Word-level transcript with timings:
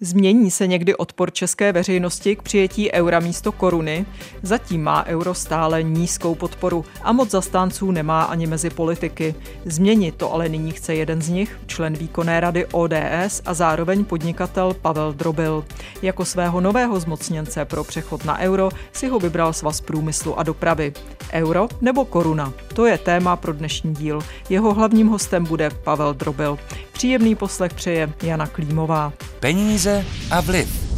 Změní 0.00 0.50
se 0.50 0.66
někdy 0.66 0.96
odpor 0.96 1.32
české 1.32 1.72
veřejnosti 1.72 2.36
k 2.36 2.42
přijetí 2.42 2.92
eura 2.92 3.20
místo 3.20 3.52
koruny? 3.52 4.06
Zatím 4.42 4.82
má 4.82 5.04
euro 5.06 5.34
stále 5.34 5.82
nízkou 5.82 6.34
podporu 6.34 6.84
a 7.02 7.12
moc 7.12 7.30
zastánců 7.30 7.90
nemá 7.90 8.22
ani 8.22 8.46
mezi 8.46 8.70
politiky. 8.70 9.34
Změnit 9.64 10.14
to 10.14 10.32
ale 10.32 10.48
nyní 10.48 10.72
chce 10.72 10.94
jeden 10.94 11.22
z 11.22 11.28
nich, 11.28 11.60
člen 11.66 11.94
výkonné 11.94 12.40
rady 12.40 12.66
ODS 12.66 13.42
a 13.46 13.54
zároveň 13.54 14.04
podnikatel 14.04 14.74
Pavel 14.74 15.12
Drobil. 15.12 15.64
Jako 16.02 16.24
svého 16.24 16.60
nového 16.60 17.00
zmocněnce 17.00 17.64
pro 17.64 17.84
přechod 17.84 18.24
na 18.24 18.38
euro 18.38 18.68
si 18.92 19.08
ho 19.08 19.18
vybral 19.18 19.52
Svaz 19.52 19.80
průmyslu 19.80 20.38
a 20.38 20.42
dopravy. 20.42 20.92
Euro 21.32 21.68
nebo 21.80 22.04
koruna? 22.04 22.52
To 22.74 22.86
je 22.86 22.98
téma 22.98 23.36
pro 23.36 23.52
dnešní 23.52 23.94
díl. 23.94 24.20
Jeho 24.50 24.74
hlavním 24.74 25.08
hostem 25.08 25.44
bude 25.44 25.70
Pavel 25.70 26.14
Drobil. 26.14 26.58
Příjemný 26.96 27.34
poslech 27.34 27.74
přeje 27.74 28.12
Jana 28.22 28.46
Klímová. 28.46 29.12
Peníze 29.40 30.04
a 30.30 30.40
vliv. 30.40 30.95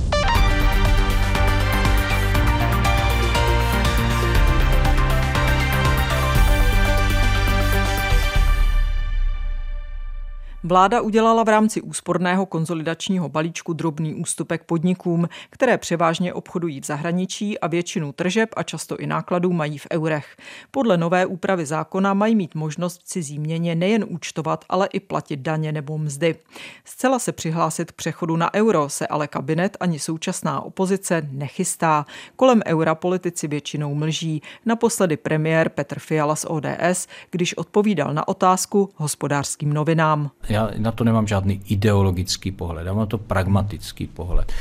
Vláda 10.65 11.01
udělala 11.01 11.45
v 11.45 11.48
rámci 11.48 11.83
úsporného 11.83 12.47
konzolidačního 12.47 13.29
balíčku 13.29 13.73
drobný 13.73 14.15
ústupek 14.15 14.65
podnikům, 14.65 15.29
které 15.51 15.79
převážně 15.79 16.35
obchodují 16.35 16.80
v 16.80 16.85
zahraničí 16.85 17.59
a 17.59 17.66
většinu 17.66 18.12
tržeb 18.12 18.49
a 18.57 18.63
často 18.63 18.97
i 18.97 19.07
nákladů 19.07 19.52
mají 19.52 19.79
v 19.79 19.87
eurech. 19.93 20.37
Podle 20.71 20.97
nové 20.97 21.27
úpravy 21.27 21.66
zákona 21.66 22.15
mají 22.15 22.35
mít 22.35 22.55
možnost 22.55 23.01
v 23.01 23.05
cizí 23.05 23.39
měně 23.39 23.75
nejen 23.75 24.05
účtovat, 24.09 24.65
ale 24.69 24.89
i 24.93 25.01
platit 25.01 25.41
daně 25.41 25.73
nebo 25.73 25.99
mzdy. 25.99 26.37
Zcela 26.85 27.19
se 27.19 27.33
přihlásit 27.33 27.93
k 27.93 27.95
přechodu 27.95 28.37
na 28.37 28.55
euro 28.55 28.88
se 28.88 29.07
ale 29.07 29.29
kabinet 29.29 29.77
ani 29.80 29.99
současná 29.99 30.61
opozice 30.61 31.29
nechystá. 31.30 32.07
Kolem 32.37 32.63
eura 32.66 32.95
politici 32.95 33.49
většinou 33.49 33.95
mlží. 33.95 34.43
Naposledy 34.66 35.16
premiér 35.16 35.69
Petr 35.69 35.99
Fiala 35.99 36.37
z 36.37 36.47
ODS, 36.49 37.07
když 37.30 37.54
odpovídal 37.54 38.15
na 38.15 38.29
otázku 38.29 38.91
hospodářským 38.97 39.73
novinám. 39.73 40.30
Já 40.49 40.71
na 40.79 40.93
to 40.93 41.04
nemám 41.04 41.27
žádný 41.27 41.60
ideologický 41.68 42.52
pohled, 42.52 42.87
já 42.87 42.93
mám 42.93 43.01
na 43.01 43.07
to 43.07 43.18
pragmatický 43.18 44.07
pohled. 44.07 44.52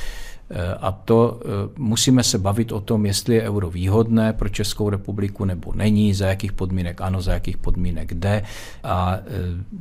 Eh, 0.49 0.73
a 0.81 0.91
to 0.91 1.39
eh, 1.41 1.69
musíme 1.77 2.23
se 2.23 2.37
bavit 2.37 2.71
o 2.71 2.81
tom, 2.81 3.05
jestli 3.05 3.35
je 3.35 3.41
euro 3.43 3.69
výhodné 3.69 4.33
pro 4.33 4.49
Českou 4.49 4.89
republiku 4.89 5.45
nebo 5.45 5.73
není, 5.75 6.13
za 6.13 6.27
jakých 6.27 6.51
podmínek 6.51 7.01
ano, 7.01 7.21
za 7.21 7.33
jakých 7.33 7.57
podmínek 7.57 8.13
jde. 8.13 8.43
A 8.83 9.17
eh, 9.17 9.21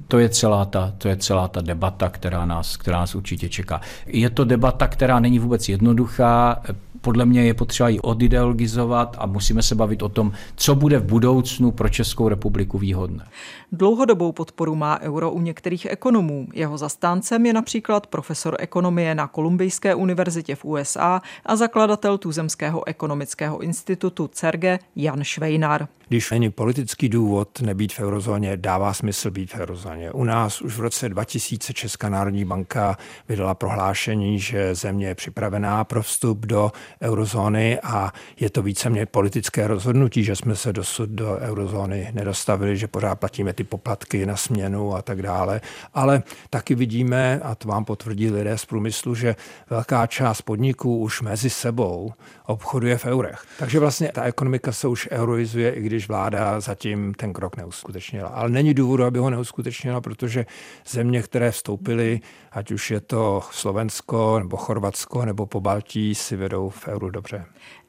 to 0.08 0.18
je 0.18 0.28
celá 0.28 0.64
ta, 0.64 0.92
to 0.98 1.08
je 1.08 1.16
celá 1.16 1.48
ta 1.48 1.60
debata, 1.60 2.08
která 2.08 2.44
nás, 2.44 2.76
která 2.76 2.98
nás 2.98 3.14
určitě 3.14 3.48
čeká. 3.48 3.80
Je 4.06 4.30
to 4.30 4.44
debata, 4.44 4.88
která 4.88 5.20
není 5.20 5.38
vůbec 5.38 5.68
jednoduchá 5.68 6.62
podle 7.06 7.26
mě 7.26 7.44
je 7.44 7.54
potřeba 7.54 7.88
ji 7.88 8.00
odideologizovat 8.00 9.16
a 9.18 9.26
musíme 9.26 9.62
se 9.62 9.74
bavit 9.74 10.02
o 10.02 10.08
tom, 10.08 10.32
co 10.56 10.74
bude 10.74 10.98
v 10.98 11.04
budoucnu 11.04 11.70
pro 11.70 11.88
Českou 11.88 12.28
republiku 12.28 12.78
výhodné. 12.78 13.24
Dlouhodobou 13.72 14.32
podporu 14.32 14.74
má 14.74 15.00
euro 15.00 15.30
u 15.30 15.40
některých 15.40 15.86
ekonomů. 15.90 16.48
Jeho 16.52 16.78
zastáncem 16.78 17.46
je 17.46 17.52
například 17.52 18.06
profesor 18.06 18.56
ekonomie 18.58 19.14
na 19.14 19.26
Kolumbijské 19.26 19.94
univerzitě 19.94 20.54
v 20.54 20.64
USA 20.64 21.22
a 21.46 21.56
zakladatel 21.56 22.18
Tuzemského 22.18 22.88
ekonomického 22.88 23.58
institutu 23.58 24.28
CERGE 24.28 24.78
Jan 24.96 25.24
Švejnar. 25.24 25.88
Když 26.08 26.30
není 26.30 26.50
politický 26.50 27.08
důvod 27.08 27.60
nebýt 27.60 27.92
v 27.92 28.00
eurozóně, 28.00 28.56
dává 28.56 28.92
smysl 28.92 29.30
být 29.30 29.52
v 29.52 29.54
eurozóně. 29.54 30.12
U 30.12 30.24
nás 30.24 30.62
už 30.62 30.76
v 30.76 30.80
roce 30.80 31.08
2000 31.08 31.72
Česká 31.72 32.08
národní 32.08 32.44
banka 32.44 32.98
vydala 33.28 33.54
prohlášení, 33.54 34.38
že 34.38 34.74
země 34.74 35.06
je 35.06 35.14
připravená 35.14 35.84
pro 35.84 36.02
vstup 36.02 36.46
do 36.46 36.72
eurozóny 37.02 37.80
a 37.82 38.12
je 38.40 38.50
to 38.50 38.62
víceméně 38.62 39.06
politické 39.06 39.66
rozhodnutí, 39.66 40.24
že 40.24 40.36
jsme 40.36 40.56
se 40.56 40.72
dosud 40.72 41.10
do 41.10 41.38
eurozóny 41.38 42.10
nedostavili, 42.14 42.76
že 42.76 42.88
pořád 42.88 43.14
platíme 43.14 43.52
ty 43.52 43.64
poplatky 43.64 44.26
na 44.26 44.36
směnu 44.36 44.94
a 44.94 45.02
tak 45.02 45.22
dále. 45.22 45.60
Ale 45.94 46.22
taky 46.50 46.74
vidíme, 46.74 47.40
a 47.42 47.54
to 47.54 47.68
vám 47.68 47.84
potvrdí 47.84 48.30
lidé 48.30 48.58
z 48.58 48.64
průmyslu, 48.64 49.14
že 49.14 49.36
velká 49.70 50.06
část 50.06 50.42
podniků 50.42 50.98
už 50.98 51.22
mezi 51.22 51.50
sebou 51.50 52.12
obchoduje 52.46 52.98
v 52.98 53.04
eurech. 53.04 53.44
Takže 53.58 53.80
vlastně 53.80 54.10
ta 54.14 54.22
ekonomika 54.22 54.72
se 54.72 54.88
už 54.88 55.08
euroizuje, 55.10 55.72
i 55.72 55.82
když 55.82 55.95
vláda 55.98 56.60
zatím 56.60 57.14
ten 57.14 57.32
krok 57.32 57.56
neuskutečnila. 57.56 58.28
Ale 58.28 58.50
není 58.50 58.74
důvodu, 58.74 59.04
aby 59.04 59.18
ho 59.18 59.30
neuskutečnila, 59.30 60.00
protože 60.00 60.46
země, 60.88 61.22
které 61.22 61.50
vstoupily, 61.50 62.20
ať 62.52 62.70
už 62.70 62.90
je 62.90 63.00
to 63.00 63.42
Slovensko 63.50 64.38
nebo 64.38 64.56
Chorvatsko 64.56 65.24
nebo 65.24 65.46
po 65.46 65.60
Baltí, 65.60 66.14
si 66.14 66.36
vedou 66.36 66.68
v 66.68 66.88
euru 66.88 67.10
dobře. 67.10 67.44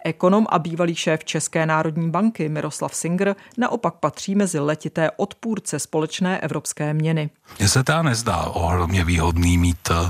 Ekonom 0.06 0.46
a 0.50 0.60
bývalý 0.60 0.96
šéf 0.96 1.24
České 1.24 1.66
národní 1.66 2.10
banky 2.10 2.50
Miroslav 2.50 2.96
Singer 2.96 3.36
naopak 3.58 3.94
patří 3.94 4.36
mezi 4.36 4.60
letité 4.60 5.12
odpůrce 5.12 5.80
společné 5.80 6.40
evropské 6.40 6.94
měny. 6.94 7.30
Mně 7.60 7.70
se 7.70 7.84
ta 7.84 8.02
nezdá 8.02 8.38
ohromně 8.38 9.06
výhodný 9.06 9.58
mít 9.58 9.90
eh, 9.92 10.10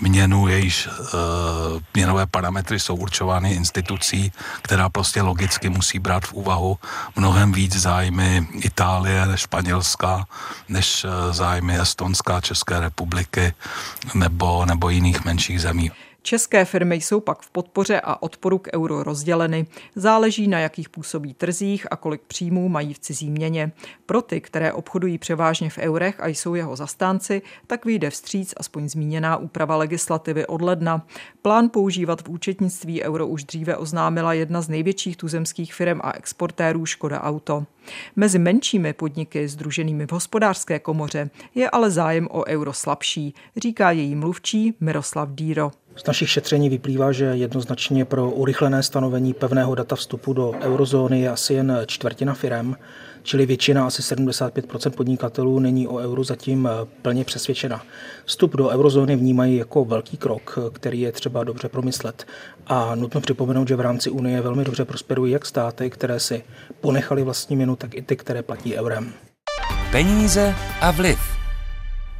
měnu, 0.00 0.48
jejíž 0.48 0.86
uh, 0.86 0.94
měnové 1.94 2.26
parametry 2.26 2.80
jsou 2.80 2.96
určovány 2.96 3.52
institucí, 3.52 4.32
která 4.62 4.88
prostě 4.88 5.22
logicky 5.22 5.68
musí 5.68 5.98
brát 5.98 6.24
v 6.24 6.32
úvahu 6.32 6.78
mnohem 7.16 7.52
víc 7.52 7.76
zájmy 7.76 8.48
Itálie 8.52 9.26
než 9.26 9.40
Španělska, 9.40 10.26
než 10.68 11.04
uh, 11.04 11.32
zájmy 11.32 11.78
Estonská, 11.80 12.40
České 12.40 12.80
republiky 12.80 13.54
nebo, 14.14 14.66
nebo 14.66 14.88
jiných 14.88 15.24
menších 15.24 15.60
zemí. 15.60 15.90
České 16.26 16.64
firmy 16.64 16.96
jsou 16.96 17.20
pak 17.20 17.42
v 17.42 17.50
podpoře 17.50 18.00
a 18.00 18.22
odporu 18.22 18.58
k 18.58 18.68
euro 18.74 19.02
rozděleny. 19.02 19.66
Záleží 19.94 20.48
na 20.48 20.58
jakých 20.58 20.88
působí 20.88 21.34
trzích 21.34 21.86
a 21.90 21.96
kolik 21.96 22.20
příjmů 22.20 22.68
mají 22.68 22.94
v 22.94 22.98
cizí 22.98 23.30
měně. 23.30 23.72
Pro 24.06 24.22
ty, 24.22 24.40
které 24.40 24.72
obchodují 24.72 25.18
převážně 25.18 25.70
v 25.70 25.78
eurech 25.78 26.20
a 26.20 26.26
jsou 26.26 26.54
jeho 26.54 26.76
zastánci, 26.76 27.42
tak 27.66 27.84
vyjde 27.84 28.10
vstříc 28.10 28.54
aspoň 28.56 28.88
zmíněná 28.88 29.36
úprava 29.36 29.76
legislativy 29.76 30.46
od 30.46 30.62
ledna. 30.62 31.06
Plán 31.42 31.68
používat 31.68 32.22
v 32.22 32.28
účetnictví 32.28 33.02
euro 33.02 33.26
už 33.26 33.44
dříve 33.44 33.76
oznámila 33.76 34.32
jedna 34.32 34.60
z 34.60 34.68
největších 34.68 35.16
tuzemských 35.16 35.74
firm 35.74 36.00
a 36.02 36.12
exportérů 36.16 36.86
Škoda 36.86 37.22
Auto. 37.22 37.64
Mezi 38.16 38.38
menšími 38.38 38.92
podniky 38.92 39.48
združenými 39.48 40.06
v 40.06 40.12
hospodářské 40.12 40.78
komoře 40.78 41.30
je 41.54 41.70
ale 41.70 41.90
zájem 41.90 42.28
o 42.30 42.46
euro 42.46 42.72
slabší, 42.72 43.34
říká 43.56 43.90
její 43.90 44.14
mluvčí 44.14 44.74
Miroslav 44.80 45.28
Díro. 45.32 45.70
Z 45.96 46.06
našich 46.06 46.30
šetření 46.30 46.68
vyplývá, 46.68 47.12
že 47.12 47.24
jednoznačně 47.24 48.04
pro 48.04 48.30
urychlené 48.30 48.82
stanovení 48.82 49.34
pevného 49.34 49.74
data 49.74 49.96
vstupu 49.96 50.32
do 50.32 50.52
eurozóny 50.60 51.20
je 51.20 51.30
asi 51.30 51.54
jen 51.54 51.82
čtvrtina 51.86 52.34
firem, 52.34 52.76
čili 53.22 53.46
většina, 53.46 53.86
asi 53.86 54.02
75% 54.02 54.90
podnikatelů, 54.90 55.58
není 55.58 55.88
o 55.88 55.96
euru 55.96 56.24
zatím 56.24 56.68
plně 57.02 57.24
přesvědčena. 57.24 57.82
Vstup 58.24 58.56
do 58.56 58.68
eurozóny 58.68 59.16
vnímají 59.16 59.56
jako 59.56 59.84
velký 59.84 60.16
krok, 60.16 60.58
který 60.72 61.00
je 61.00 61.12
třeba 61.12 61.44
dobře 61.44 61.68
promyslet. 61.68 62.26
A 62.66 62.94
nutno 62.94 63.20
připomenout, 63.20 63.68
že 63.68 63.76
v 63.76 63.80
rámci 63.80 64.10
Unie 64.10 64.40
velmi 64.40 64.64
dobře 64.64 64.84
prosperují 64.84 65.32
jak 65.32 65.46
státy, 65.46 65.90
které 65.90 66.20
si 66.20 66.44
ponechali 66.80 67.22
vlastní 67.22 67.56
měnu, 67.56 67.76
tak 67.76 67.94
i 67.94 68.02
ty, 68.02 68.16
které 68.16 68.42
platí 68.42 68.76
eurem. 68.76 69.12
Peníze 69.92 70.54
a 70.80 70.90
vliv. 70.90 71.35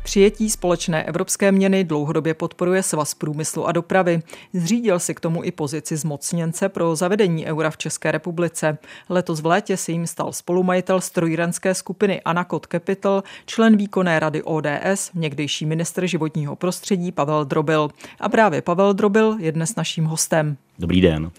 Přijetí 0.06 0.50
společné 0.50 1.04
evropské 1.04 1.52
měny 1.52 1.84
dlouhodobě 1.84 2.34
podporuje 2.34 2.82
Svaz 2.82 3.14
průmyslu 3.14 3.66
a 3.66 3.72
dopravy. 3.72 4.22
Zřídil 4.52 4.98
si 4.98 5.14
k 5.14 5.20
tomu 5.20 5.44
i 5.44 5.50
pozici 5.50 5.96
zmocněnce 5.96 6.68
pro 6.68 6.96
zavedení 6.96 7.46
eura 7.46 7.70
v 7.70 7.76
České 7.76 8.12
republice. 8.12 8.78
Letos 9.08 9.40
v 9.40 9.46
létě 9.46 9.76
se 9.76 9.92
jim 9.92 10.06
stal 10.06 10.32
spolumajitel 10.32 11.00
strojírenské 11.00 11.74
skupiny 11.74 12.20
Anacot 12.20 12.66
Capital, 12.66 13.22
člen 13.46 13.76
výkonné 13.76 14.20
rady 14.20 14.42
ODS, 14.42 15.10
někdejší 15.14 15.66
ministr 15.66 16.06
životního 16.06 16.56
prostředí 16.56 17.12
Pavel 17.12 17.44
Drobil. 17.44 17.88
A 18.20 18.28
právě 18.28 18.62
Pavel 18.62 18.92
Drobil 18.94 19.36
je 19.38 19.52
dnes 19.52 19.76
naším 19.76 20.04
hostem. 20.04 20.56
Dobrý 20.78 21.00
den. 21.00 21.30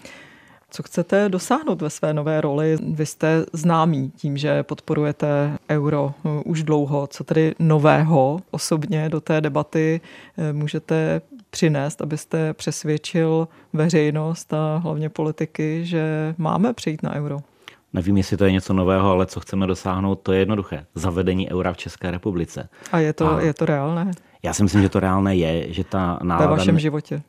Co 0.70 0.82
chcete 0.82 1.28
dosáhnout 1.28 1.82
ve 1.82 1.90
své 1.90 2.14
nové 2.14 2.40
roli? 2.40 2.76
Vy 2.82 3.06
jste 3.06 3.44
známí 3.52 4.12
tím, 4.16 4.36
že 4.36 4.62
podporujete 4.62 5.58
euro 5.70 6.14
uh, 6.22 6.42
už 6.44 6.62
dlouho. 6.62 7.06
Co 7.06 7.24
tedy 7.24 7.54
nového 7.58 8.40
osobně 8.50 9.08
do 9.08 9.20
té 9.20 9.40
debaty 9.40 10.00
uh, 10.36 10.58
můžete 10.58 11.20
přinést, 11.50 12.02
abyste 12.02 12.54
přesvědčil 12.54 13.48
veřejnost 13.72 14.52
a 14.52 14.76
hlavně 14.76 15.08
politiky, 15.08 15.80
že 15.84 16.34
máme 16.38 16.72
přejít 16.72 17.02
na 17.02 17.14
euro? 17.14 17.38
Nevím, 17.92 18.16
jestli 18.16 18.36
to 18.36 18.44
je 18.44 18.52
něco 18.52 18.72
nového, 18.72 19.10
ale 19.10 19.26
co 19.26 19.40
chceme 19.40 19.66
dosáhnout, 19.66 20.14
to 20.14 20.32
je 20.32 20.38
jednoduché. 20.38 20.86
Zavedení 20.94 21.50
eura 21.50 21.72
v 21.72 21.76
České 21.76 22.10
republice. 22.10 22.68
A 22.92 22.98
je 22.98 23.12
to, 23.12 23.34
a 23.34 23.40
je 23.40 23.54
to 23.54 23.66
reálné? 23.66 24.10
Já 24.42 24.54
si 24.54 24.62
myslím, 24.62 24.82
že 24.82 24.88
to 24.88 25.00
reálné 25.00 25.36
je, 25.36 25.72
že 25.72 25.84
ta 25.84 26.18
nálada... 26.22 26.50
Ve 26.50 26.56
vašem 26.56 26.78
životě. 26.78 27.22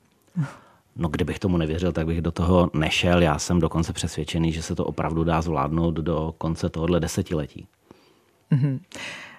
No 1.02 1.10
kdybych 1.10 1.40
tomu 1.40 1.58
nevěřil, 1.58 1.92
tak 1.92 2.06
bych 2.06 2.22
do 2.22 2.32
toho 2.32 2.70
nešel. 2.74 3.22
Já 3.22 3.40
jsem 3.40 3.60
dokonce 3.60 3.94
přesvědčený, 3.94 4.52
že 4.52 4.64
se 4.64 4.76
to 4.76 4.86
opravdu 4.86 5.24
dá 5.24 5.42
zvládnout 5.42 5.96
do 5.96 6.36
konce 6.38 6.70
tohohle 6.70 7.00
desetiletí. 7.00 7.68
Mm-hmm. 8.52 8.80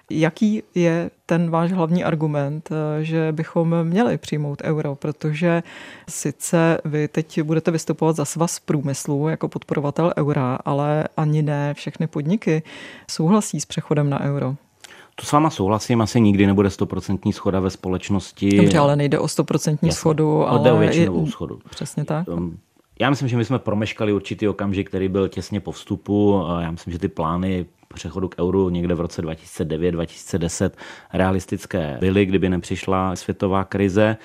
Jaký 0.09 0.63
je 0.75 1.11
ten 1.25 1.49
váš 1.49 1.71
hlavní 1.71 2.03
argument, 2.03 2.69
že 3.01 3.31
bychom 3.31 3.83
měli 3.83 4.17
přijmout 4.17 4.61
euro, 4.63 4.95
protože 4.95 5.63
sice 6.09 6.77
vy 6.85 7.07
teď 7.07 7.41
budete 7.41 7.71
vystupovat 7.71 8.15
za 8.15 8.25
svaz 8.25 8.59
průmyslu 8.59 9.27
jako 9.27 9.47
podporovatel 9.47 10.13
eura, 10.17 10.59
ale 10.65 11.07
ani 11.17 11.41
ne 11.41 11.73
všechny 11.73 12.07
podniky 12.07 12.63
souhlasí 13.11 13.59
s 13.59 13.65
přechodem 13.65 14.09
na 14.09 14.21
euro. 14.21 14.55
To 15.15 15.25
s 15.25 15.31
váma 15.31 15.49
souhlasím, 15.49 16.01
asi 16.01 16.21
nikdy 16.21 16.47
nebude 16.47 16.69
stoprocentní 16.69 17.33
schoda 17.33 17.59
ve 17.59 17.69
společnosti. 17.69 18.57
Dobře, 18.57 18.77
ale 18.77 18.95
nejde 18.95 19.19
o 19.19 19.27
stoprocentní 19.27 19.91
schodu, 19.91 20.47
ale... 20.47 20.59
Jde 20.59 20.71
o 20.71 20.77
většinovou 20.77 21.27
schodu. 21.27 21.59
Přesně 21.69 22.05
tak. 22.05 22.27
Um, 22.27 22.57
já 22.99 23.09
myslím, 23.09 23.27
že 23.27 23.37
my 23.37 23.45
jsme 23.45 23.59
promeškali 23.59 24.13
určitý 24.13 24.47
okamžik, 24.47 24.89
který 24.89 25.09
byl 25.09 25.27
těsně 25.27 25.59
po 25.59 25.71
vstupu. 25.71 26.43
Já 26.59 26.71
myslím, 26.71 26.93
že 26.93 26.99
ty 26.99 27.07
plány 27.07 27.65
přechodu 27.93 28.29
k 28.29 28.35
euru 28.39 28.69
někde 28.69 28.95
v 28.95 29.01
roce 29.01 29.21
2009-2010 29.21 30.71
realistické 31.13 31.97
byly, 31.99 32.25
kdyby 32.25 32.49
nepřišla 32.49 33.15
světová 33.15 33.63
krize. 33.63 34.17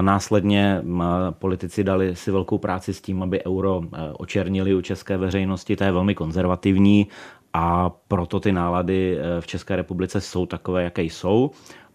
Následně 0.00 0.82
politici 1.30 1.84
dali 1.84 2.16
si 2.16 2.30
velkou 2.30 2.58
práci 2.58 2.94
s 2.94 3.00
tím, 3.00 3.22
aby 3.22 3.44
euro 3.46 3.82
e, 3.82 4.12
očernili 4.12 4.74
u 4.74 4.80
české 4.80 5.16
veřejnosti. 5.16 5.76
To 5.76 5.84
je 5.84 5.92
velmi 5.92 6.14
konzervativní 6.14 7.06
a 7.52 7.90
proto 8.08 8.40
ty 8.40 8.52
nálady 8.52 9.18
e, 9.18 9.40
v 9.40 9.46
České 9.46 9.76
republice 9.76 10.20
jsou 10.20 10.46
takové, 10.46 10.82
jaké 10.84 11.02
jsou. 11.02 11.50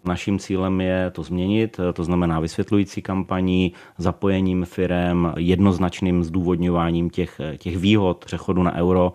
Naším 0.05 0.39
cílem 0.39 0.81
je 0.81 1.11
to 1.11 1.23
změnit, 1.23 1.79
to 1.93 2.03
znamená 2.03 2.39
vysvětlující 2.39 3.01
kampaní, 3.01 3.73
zapojením 3.97 4.65
firem, 4.65 5.33
jednoznačným 5.37 6.23
zdůvodňováním 6.23 7.09
těch, 7.09 7.41
těch 7.57 7.77
výhod 7.77 8.25
přechodu 8.25 8.63
na 8.63 8.75
euro, 8.75 9.13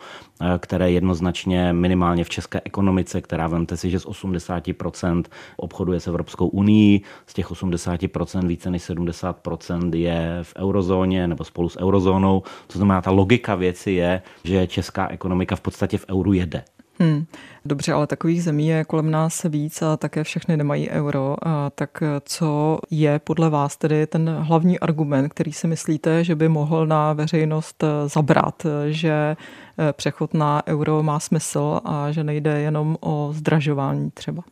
které 0.58 0.90
jednoznačně 0.90 1.73
minimálně 1.73 2.25
v 2.25 2.29
české 2.29 2.61
ekonomice, 2.64 3.20
která 3.20 3.46
vemte 3.46 3.76
si, 3.76 3.90
že 3.90 4.00
z 4.00 4.06
80% 4.06 5.25
obchoduje 5.56 6.00
s 6.00 6.06
Evropskou 6.06 6.49
unii, 6.49 7.00
z 7.26 7.34
těch 7.34 7.50
80% 7.50 8.46
více 8.46 8.70
než 8.70 8.82
70% 8.91 9.94
je 9.94 10.38
v 10.43 10.55
eurozóně 10.56 11.29
nebo 11.29 11.44
spolu 11.44 11.69
s 11.69 11.81
eurozónou. 11.81 12.43
To 12.67 12.79
znamená, 12.79 13.02
ta 13.02 13.11
logika 13.11 13.55
věci 13.55 13.91
je, 13.91 14.23
že 14.44 14.67
česká 14.67 15.08
ekonomika 15.08 15.56
v 15.56 15.61
podstatě 15.61 15.99
v 15.99 16.06
euru 16.08 16.32
jede. 16.32 16.64
Hmm. 17.00 17.26
Dobře, 17.64 17.92
ale 17.92 18.06
takových 18.06 18.42
zemí 18.42 18.66
je 18.66 18.84
kolem 18.84 19.10
nás 19.10 19.42
víc 19.42 19.82
a 19.82 19.96
také 19.96 20.24
všechny 20.24 20.56
nemají 20.56 20.90
euro. 20.90 21.36
A 21.42 21.70
tak 21.70 22.02
co 22.24 22.78
je 22.90 23.18
podle 23.18 23.50
vás 23.50 23.76
tedy 23.76 24.06
ten 24.06 24.30
hlavní 24.40 24.78
argument, 24.78 25.28
který 25.28 25.52
si 25.52 25.66
myslíte, 25.66 26.24
že 26.24 26.34
by 26.34 26.48
mohl 26.48 26.86
na 26.86 27.12
veřejnost 27.12 27.84
zabrat, 28.06 28.66
že 28.88 29.36
přechod 29.92 30.34
na 30.34 30.62
euro 30.66 31.02
má 31.02 31.20
smysl 31.20 31.80
a 31.84 32.12
že 32.12 32.24
nejde 32.24 32.60
jenom 32.60 32.96
o 33.00 33.30
zdražování 33.32 34.10
třeba? 34.10 34.42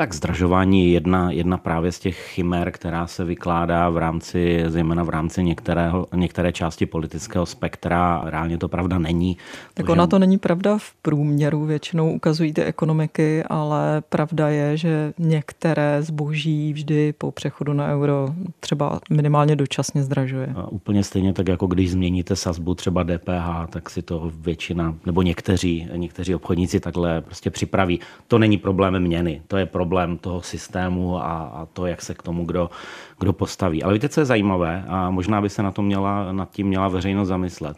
Tak 0.00 0.14
zdražování 0.14 0.84
je 0.84 0.92
jedna, 0.92 1.30
jedna 1.30 1.58
právě 1.58 1.92
z 1.92 1.98
těch 1.98 2.16
chimer, 2.16 2.70
která 2.70 3.06
se 3.06 3.24
vykládá 3.24 3.90
v 3.90 3.98
rámci, 3.98 4.64
zejména 4.66 5.02
v 5.02 5.08
rámci 5.08 5.44
některého, 5.44 6.06
některé 6.14 6.52
části 6.52 6.86
politického 6.86 7.46
spektra. 7.46 8.22
Reálně 8.24 8.58
to 8.58 8.68
pravda 8.68 8.98
není. 8.98 9.36
Tak 9.74 9.88
ona 9.88 10.06
to 10.06 10.18
není 10.18 10.38
pravda 10.38 10.78
v 10.78 10.92
průměru, 11.02 11.64
většinou 11.64 12.12
ukazují 12.12 12.52
ty 12.52 12.62
ekonomiky, 12.62 13.42
ale 13.42 14.02
pravda 14.08 14.48
je, 14.48 14.76
že 14.76 15.12
některé 15.18 16.02
zboží 16.02 16.72
vždy 16.72 17.12
po 17.18 17.30
přechodu 17.30 17.72
na 17.72 17.88
euro 17.88 18.34
třeba 18.60 19.00
minimálně 19.10 19.56
dočasně 19.56 20.02
zdražuje. 20.02 20.52
A 20.56 20.68
úplně 20.68 21.04
stejně 21.04 21.32
tak, 21.32 21.48
jako 21.48 21.66
když 21.66 21.90
změníte 21.90 22.36
sazbu 22.36 22.74
třeba 22.74 23.02
DPH, 23.02 23.70
tak 23.70 23.90
si 23.90 24.02
to 24.02 24.32
většina, 24.40 24.94
nebo 25.06 25.22
někteří, 25.22 25.88
někteří 25.96 26.34
obchodníci 26.34 26.80
takhle 26.80 27.20
prostě 27.20 27.50
připraví. 27.50 28.00
To 28.28 28.38
není 28.38 28.58
problém 28.58 29.00
měny, 29.00 29.42
to 29.48 29.56
je 29.56 29.66
problém 29.66 29.89
problém 29.90 30.18
toho 30.18 30.42
systému 30.42 31.18
a, 31.18 31.42
a 31.42 31.66
to, 31.66 31.86
jak 31.86 32.02
se 32.02 32.14
k 32.14 32.22
tomu 32.22 32.44
kdo, 32.44 32.70
kdo 33.18 33.32
postaví. 33.32 33.82
Ale 33.82 33.92
víte, 33.92 34.08
co 34.08 34.20
je 34.20 34.24
zajímavé 34.24 34.84
a 34.88 35.10
možná 35.10 35.42
by 35.42 35.50
se 35.50 35.62
na 35.62 35.70
to 35.70 35.82
měla, 35.82 36.32
nad 36.32 36.50
tím 36.50 36.66
měla 36.66 36.88
veřejnost 36.88 37.28
zamyslet 37.28 37.76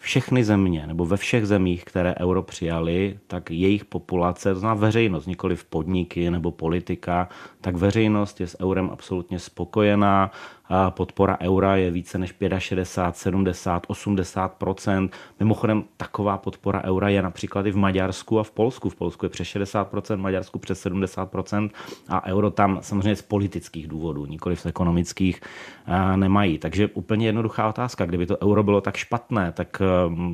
všechny 0.00 0.44
země, 0.44 0.86
nebo 0.86 1.06
ve 1.06 1.16
všech 1.16 1.46
zemích, 1.46 1.84
které 1.84 2.14
euro 2.20 2.42
přijali, 2.42 3.18
tak 3.26 3.50
jejich 3.50 3.84
populace, 3.84 4.54
to 4.54 4.60
znamená 4.60 4.80
veřejnost, 4.80 5.26
nikoli 5.26 5.56
v 5.56 5.64
podniky 5.64 6.30
nebo 6.30 6.50
politika, 6.50 7.28
tak 7.60 7.76
veřejnost 7.76 8.40
je 8.40 8.46
s 8.46 8.60
eurem 8.60 8.90
absolutně 8.92 9.38
spokojená, 9.38 10.30
podpora 10.90 11.38
eura 11.40 11.76
je 11.76 11.90
více 11.90 12.18
než 12.18 12.34
65, 12.58 13.16
70, 13.16 13.86
80% 13.86 15.08
Mimochodem, 15.40 15.84
taková 15.96 16.38
podpora 16.38 16.84
eura 16.84 17.08
je 17.08 17.22
například 17.22 17.66
i 17.66 17.70
v 17.70 17.76
Maďarsku 17.76 18.40
a 18.40 18.42
v 18.42 18.50
Polsku. 18.50 18.88
V 18.90 18.94
Polsku 18.94 19.26
je 19.26 19.30
přes 19.30 19.48
60 19.48 19.92
v 20.08 20.16
Maďarsku 20.16 20.58
přes 20.58 20.86
70% 20.86 21.70
a 22.08 22.26
euro 22.26 22.50
tam 22.50 22.78
samozřejmě 22.82 23.16
z 23.16 23.22
politických 23.22 23.88
důvodů, 23.88 24.26
nikoli 24.26 24.56
z 24.56 24.66
ekonomických, 24.66 25.40
nemají. 26.16 26.58
Takže 26.58 26.88
úplně 26.88 27.26
jednoduchá 27.26 27.68
otázka. 27.68 28.06
Kdyby 28.06 28.26
to 28.26 28.38
euro 28.42 28.62
bylo 28.62 28.80
tak 28.80 28.96
špatné, 28.96 29.52
tak 29.52 29.82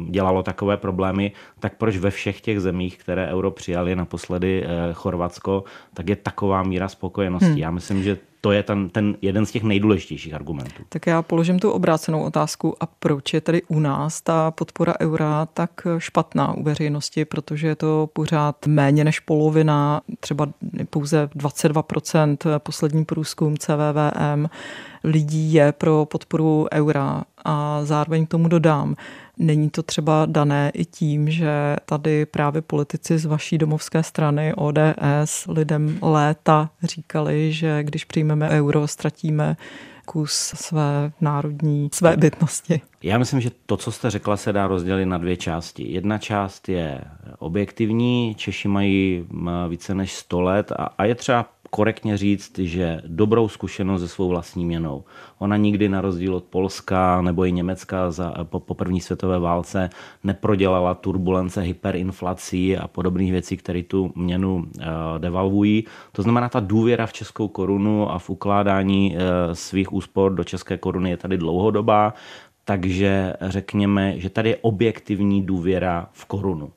dělalo 0.09 0.43
takové 0.43 0.77
problémy, 0.77 1.33
tak 1.61 1.77
proč 1.77 1.97
ve 1.97 2.11
všech 2.11 2.41
těch 2.41 2.61
zemích, 2.61 2.99
které 2.99 3.29
euro 3.29 3.51
přijali, 3.51 3.97
naposledy 3.97 4.65
eh, 4.65 4.93
Chorvatsko, 4.93 5.65
tak 5.95 6.09
je 6.09 6.17
taková 6.17 6.63
míra 6.63 6.89
spokojenosti. 6.89 7.47
Hmm. 7.47 7.59
Já 7.59 7.71
myslím, 7.71 8.03
že 8.03 8.19
to 8.45 8.53
je 8.53 8.63
ten, 8.63 8.89
ten 8.89 9.17
jeden 9.23 9.47
z 9.47 9.51
těch 9.51 9.63
nejdůležitějších 9.63 10.35
argumentů. 10.35 10.83
Tak 10.89 11.07
já 11.07 11.23
položím 11.23 11.59
tu 11.59 11.71
obrácenou 11.71 12.23
otázku. 12.23 12.77
A 12.81 12.87
proč 12.87 13.35
je 13.35 13.41
tedy 13.41 13.63
u 13.69 13.81
nás 13.81 14.21
ta 14.21 14.51
podpora 14.51 14.95
eura 15.01 15.47
tak 15.47 15.71
špatná 15.99 16.55
u 16.55 16.63
veřejnosti? 16.63 17.25
Protože 17.25 17.69
je 17.69 17.77
to 17.77 18.09
pořád 18.13 18.67
méně 18.67 19.05
než 19.05 19.21
polovina, 19.21 20.01
třeba 20.21 20.49
pouze 20.91 21.29
22% 21.37 22.59
poslední 22.59 23.05
průzkum 23.05 23.57
CVVM 23.59 24.47
lidí 25.05 25.53
je 25.53 25.73
pro 25.73 26.05
podporu 26.05 26.67
eura. 26.73 27.23
A 27.45 27.81
zároveň 27.85 28.27
k 28.27 28.31
tomu 28.31 28.49
dodám, 28.49 28.97
Není 29.39 29.71
to 29.71 29.83
třeba 29.83 30.27
dané 30.27 30.71
i 30.75 30.85
tím, 30.85 31.31
že 31.31 31.77
tady 31.87 32.27
právě 32.27 32.63
politici 32.63 33.19
z 33.19 33.25
vaší 33.25 33.59
domovské 33.59 34.03
strany 34.03 34.55
ODS 34.55 35.47
lidem 35.49 35.99
léta 36.03 36.71
říkali, 36.83 37.53
že 37.53 37.83
když 37.83 38.05
přijmeme 38.05 38.49
euro, 38.49 38.89
ztratíme 38.89 39.57
kus 40.07 40.33
své 40.57 41.13
národní, 41.21 41.91
své 41.93 42.17
bytnosti. 42.17 42.81
Já 43.03 43.19
myslím, 43.19 43.41
že 43.41 43.51
to, 43.67 43.77
co 43.77 43.93
jste 43.93 44.11
řekla, 44.11 44.37
se 44.37 44.53
dá 44.53 44.67
rozdělit 44.67 45.07
na 45.07 45.19
dvě 45.19 45.37
části. 45.37 45.93
Jedna 45.93 46.19
část 46.19 46.69
je 46.69 47.01
objektivní, 47.39 48.35
Češi 48.35 48.69
mají 48.69 49.27
více 49.69 49.95
než 49.95 50.13
100 50.13 50.41
let 50.41 50.73
a, 50.73 50.85
a 50.99 51.05
je 51.05 51.15
třeba 51.15 51.52
korektně 51.75 52.17
říct, 52.17 52.59
že 52.59 53.03
dobrou 53.07 53.49
zkušenost 53.49 54.01
se 54.01 54.09
svou 54.09 54.29
vlastní 54.29 54.65
měnou. 54.65 55.05
Ona 55.39 55.57
nikdy 55.57 55.89
na 55.89 56.01
rozdíl 56.01 56.35
od 56.35 56.45
Polska 56.45 57.23
nebo 57.23 57.45
i 57.45 57.53
Německa 57.53 58.11
za, 58.11 58.35
po, 58.45 58.61
po 58.61 58.75
první 58.75 59.01
světové 59.01 59.39
válce 59.39 59.91
neprodělala 60.25 60.95
turbulence 60.95 61.61
hyperinflací 61.61 62.77
a 62.77 62.89
podobných 62.89 63.33
věcí, 63.33 63.57
které 63.57 63.83
tu 63.83 64.13
měnu 64.17 64.55
uh, 64.55 64.85
devalvují. 65.19 65.85
To 66.13 66.23
znamená, 66.23 66.49
ta 66.49 66.61
důvěra 66.61 67.07
v 67.07 67.13
českou 67.13 67.49
korunu 67.49 68.11
a 68.11 68.19
v 68.19 68.31
ukládání 68.31 69.17
uh, 69.17 69.21
svých 69.53 69.93
úspor 69.93 70.35
do 70.35 70.45
české 70.45 70.79
koruny 70.79 71.11
je 71.11 71.17
tady 71.17 71.39
dlouhodobá, 71.39 72.15
takže 72.65 73.33
řekněme, 73.41 74.19
že 74.21 74.31
tady 74.31 74.49
je 74.49 74.57
objektivní 74.57 75.43
důvěra 75.43 76.09
v 76.13 76.25
korunu. 76.25 76.73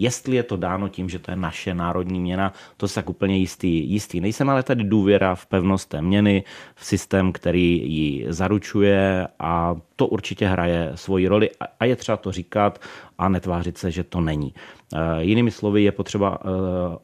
Jestli 0.00 0.36
je 0.36 0.42
to 0.42 0.56
dáno 0.56 0.88
tím, 0.88 1.08
že 1.08 1.18
to 1.18 1.30
je 1.30 1.36
naše 1.36 1.74
národní 1.74 2.20
měna, 2.20 2.52
to 2.76 2.88
se 2.88 2.94
tak 2.94 3.10
úplně 3.10 3.36
jistý, 3.36 3.90
jistý. 3.90 4.20
Nejsem 4.20 4.50
ale 4.50 4.62
tady 4.62 4.84
důvěra 4.84 5.34
v 5.34 5.46
pevnost 5.46 5.88
té 5.88 6.02
měny, 6.02 6.44
v 6.74 6.84
systém, 6.84 7.32
který 7.32 7.92
ji 7.92 8.26
zaručuje 8.32 9.28
a 9.38 9.76
to 10.00 10.06
určitě 10.06 10.46
hraje 10.46 10.92
svoji 10.94 11.28
roli 11.28 11.50
a 11.80 11.84
je 11.84 11.96
třeba 11.96 12.16
to 12.16 12.32
říkat 12.32 12.80
a 13.18 13.28
netvářit 13.28 13.78
se, 13.78 13.90
že 13.90 14.04
to 14.04 14.20
není. 14.20 14.54
Eh, 14.94 15.22
jinými 15.22 15.50
slovy 15.50 15.82
je 15.82 15.92
potřeba 15.92 16.38
eh, 16.40 16.48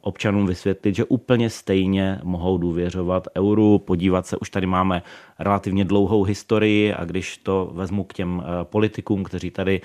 občanům 0.01 0.47
vysvětlit, 0.47 0.95
že 0.95 1.05
úplně 1.05 1.49
stejně 1.49 2.19
mohou 2.23 2.57
důvěřovat 2.57 3.27
euru, 3.37 3.79
podívat 3.79 4.27
se, 4.27 4.37
už 4.37 4.49
tady 4.49 4.67
máme 4.67 5.01
relativně 5.39 5.85
dlouhou 5.85 6.23
historii 6.23 6.93
a 6.93 7.05
když 7.05 7.37
to 7.37 7.71
vezmu 7.73 8.03
k 8.03 8.13
těm 8.13 8.43
eh, 8.43 8.63
politikům, 8.63 9.23
kteří 9.23 9.51
tady, 9.51 9.81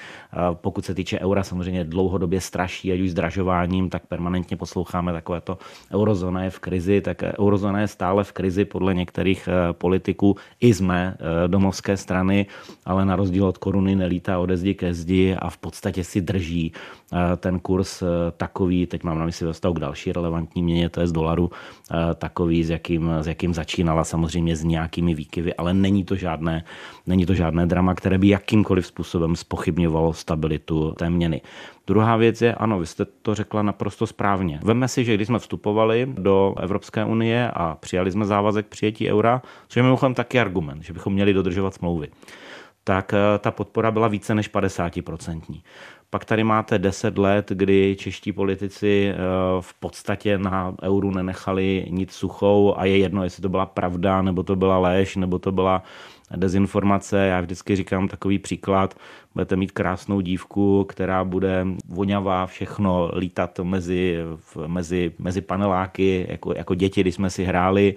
pokud 0.53 0.85
se 0.85 0.95
týče 0.95 1.21
eura, 1.21 1.43
samozřejmě 1.43 1.85
dlouhodobě 1.85 2.41
straší, 2.41 2.93
ať 2.93 3.01
už 3.01 3.11
zdražováním, 3.11 3.91
tak 3.91 4.07
permanentně 4.07 4.57
posloucháme 4.57 5.13
takové 5.13 5.41
to 5.41 5.59
eurozóna 5.95 6.45
je 6.45 6.51
v 6.51 6.59
krizi, 6.59 7.01
tak 7.01 7.23
eurozóna 7.39 7.81
je 7.81 7.89
stále 7.89 8.25
v 8.25 8.33
krizi 8.33 8.65
podle 8.65 8.95
některých 8.95 9.49
politiků 9.73 10.37
i 10.61 10.75
z 10.75 10.81
mé 10.81 11.17
domovské 11.47 11.97
strany, 11.97 12.47
ale 12.87 13.02
na 13.05 13.17
rozdíl 13.17 13.45
od 13.45 13.59
koruny 13.59 13.97
nelítá 13.97 14.39
ode 14.39 14.57
zdi 14.57 14.75
ke 14.75 14.95
zdi 14.95 15.37
a 15.39 15.51
v 15.51 15.59
podstatě 15.59 16.05
si 16.05 16.21
drží 16.21 16.73
ten 17.37 17.61
kurz 17.61 17.83
kurz 17.83 18.03
takový, 18.37 18.87
teď 18.87 19.03
mám 19.03 19.19
na 19.19 19.25
mysli 19.25 19.47
ve 19.47 19.53
vztahu 19.53 19.75
k 19.75 19.81
další 19.81 20.13
relevantní 20.13 20.63
měně, 20.63 20.89
to 20.89 21.01
je 21.01 21.07
z 21.07 21.13
dolaru, 21.13 21.51
takový, 22.15 22.65
s 22.65 22.71
jakým, 22.71 23.11
s 23.21 23.27
jakým 23.27 23.55
začínala 23.55 24.05
samozřejmě 24.05 24.57
s 24.57 24.65
nějakými 24.65 25.15
výkyvy, 25.15 25.55
ale 25.55 25.75
není 25.75 26.05
to 26.05 26.17
žádné, 26.17 26.65
není 27.07 27.27
to 27.27 27.35
žádné 27.35 27.67
drama, 27.67 27.95
které 27.95 28.19
by 28.19 28.29
jakýmkoliv 28.29 28.87
způsobem 28.87 29.37
spochybňovalo 29.37 30.13
stabilitu 30.13 30.93
té 30.99 31.11
měny. 31.11 31.41
Druhá 31.87 32.17
věc 32.17 32.43
je, 32.43 32.55
ano, 32.55 32.79
vy 32.79 32.87
jste 32.87 33.05
to 33.05 33.35
řekla 33.35 33.63
naprosto 33.63 34.07
správně. 34.07 34.61
Vemme 34.63 34.89
si, 34.89 35.05
že 35.05 35.15
když 35.15 35.27
jsme 35.27 35.39
vstupovali 35.39 36.07
do 36.07 36.55
Evropské 36.61 37.05
unie 37.05 37.51
a 37.51 37.75
přijali 37.81 38.13
jsme 38.13 38.25
závazek 38.25 38.67
přijetí 38.67 39.11
eura, 39.11 39.43
což 39.69 39.77
je 39.77 39.83
mimochodem 39.83 40.15
taky 40.15 40.41
argument, 40.41 40.83
že 40.83 40.93
bychom 40.93 41.13
měli 41.13 41.33
dodržovat 41.33 41.75
smlouvy, 41.75 42.09
tak 42.85 43.15
eh, 43.15 43.39
ta 43.39 43.51
podpora 43.51 43.91
byla 43.91 44.09
více 44.09 44.35
než 44.35 44.51
50%. 44.55 45.63
Pak 46.11 46.25
tady 46.25 46.45
máte 46.45 46.79
10 46.79 47.19
let, 47.19 47.49
kdy 47.49 47.97
čeští 47.99 48.33
politici 48.33 49.13
eh, 49.13 49.17
v 49.61 49.75
podstatě 49.75 50.39
na 50.39 50.75
euru 50.83 51.11
nenechali 51.11 51.87
nic 51.91 52.13
suchou 52.13 52.75
a 52.79 52.85
je 52.85 52.99
jedno, 52.99 53.25
jestli 53.25 53.43
to 53.43 53.49
byla 53.49 53.67
pravda, 53.67 54.23
nebo 54.23 54.43
to 54.43 54.57
byla 54.57 54.79
lež, 54.79 55.17
nebo 55.17 55.39
to 55.39 55.53
byla 55.53 55.83
dezinformace. 56.37 57.27
Já 57.27 57.41
vždycky 57.41 57.77
říkám 57.77 58.09
takový 58.09 58.39
příklad, 58.39 58.95
budete 59.35 59.57
mít 59.57 59.73
krásnou 59.73 60.21
dívku, 60.21 60.85
která 60.85 61.25
bude 61.25 61.67
voňavá, 61.89 62.47
všechno 62.47 63.11
lítat 63.17 63.59
mezi, 63.59 64.19
mezi, 64.67 65.13
mezi 65.19 65.41
paneláky, 65.41 66.27
jako, 66.29 66.55
jako 66.57 66.75
děti, 66.75 67.01
když 67.01 67.15
jsme 67.15 67.31
si 67.31 67.45
hráli, 67.45 67.95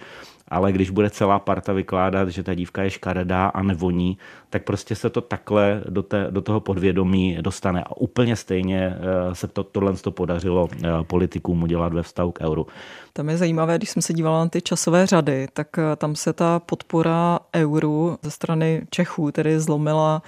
ale 0.48 0.72
když 0.72 0.90
bude 0.90 1.10
celá 1.10 1.40
parta 1.40 1.74
vykládat, 1.74 2.30
že 2.30 2.44
ta 2.44 2.54
dívka 2.54 2.84
je 2.84 2.90
škaredá 2.90 3.48
a 3.48 3.64
nevoní, 3.64 4.18
tak 4.50 4.64
prostě 4.64 4.96
se 4.96 5.10
to 5.10 5.22
takhle 5.22 5.82
do, 5.90 6.04
té, 6.04 6.28
do 6.30 6.42
toho 6.42 6.60
podvědomí 6.60 7.38
dostane. 7.42 7.84
A 7.84 7.98
úplně 7.98 8.36
stejně 8.36 8.98
eh, 8.98 9.36
se 9.36 9.48
to, 9.48 9.64
tohle 9.64 9.94
to 9.94 10.12
podařilo 10.12 10.70
eh, 10.74 10.90
politikům 11.04 11.64
udělat 11.64 11.94
ve 11.94 12.04
vztahu 12.04 12.32
k 12.32 12.42
euru. 12.42 12.68
Tam 13.14 13.30
je 13.30 13.38
zajímavé, 13.38 13.78
když 13.78 13.90
jsem 13.90 14.02
se 14.02 14.14
dívala 14.14 14.44
na 14.44 14.50
ty 14.50 14.62
časové 14.62 15.06
řady, 15.06 15.48
tak 15.54 15.68
eh, 15.78 15.96
tam 15.96 16.16
se 16.16 16.34
ta 16.34 16.60
podpora 16.60 17.40
euru 17.56 18.18
ze 18.22 18.32
strany 18.32 18.88
Čechů 18.90 19.32
tedy 19.32 19.60
zlomila 19.60 20.22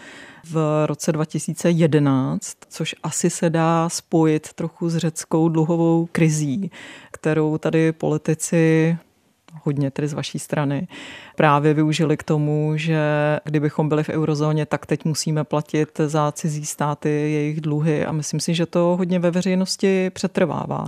v 0.52 0.86
roce 0.86 1.12
2011, 1.12 2.58
což 2.70 2.96
asi 3.04 3.30
se 3.30 3.50
dá 3.50 3.90
spojit 3.90 4.54
trochu 4.54 4.90
s 4.90 4.98
řeckou 4.98 5.50
dluhovou 5.50 6.10
krizí, 6.12 6.72
kterou 7.12 7.58
tady 7.58 7.92
politici 7.92 8.98
hodně 9.64 9.92
tedy 9.92 10.08
z 10.08 10.14
vaší 10.14 10.40
strany, 10.40 10.88
právě 11.36 11.74
využili 11.74 12.18
k 12.18 12.24
tomu, 12.24 12.74
že 12.76 13.00
kdybychom 13.44 13.90
byli 13.90 14.04
v 14.04 14.10
eurozóně, 14.10 14.66
tak 14.66 14.86
teď 14.86 15.06
musíme 15.06 15.44
platit 15.44 15.90
za 16.06 16.32
cizí 16.32 16.66
státy 16.66 17.10
jejich 17.10 17.62
dluhy 17.62 18.06
a 18.06 18.12
myslím 18.12 18.40
si, 18.40 18.54
že 18.54 18.66
to 18.66 18.96
hodně 18.98 19.20
ve 19.20 19.32
veřejnosti 19.32 20.10
přetrvává. 20.10 20.88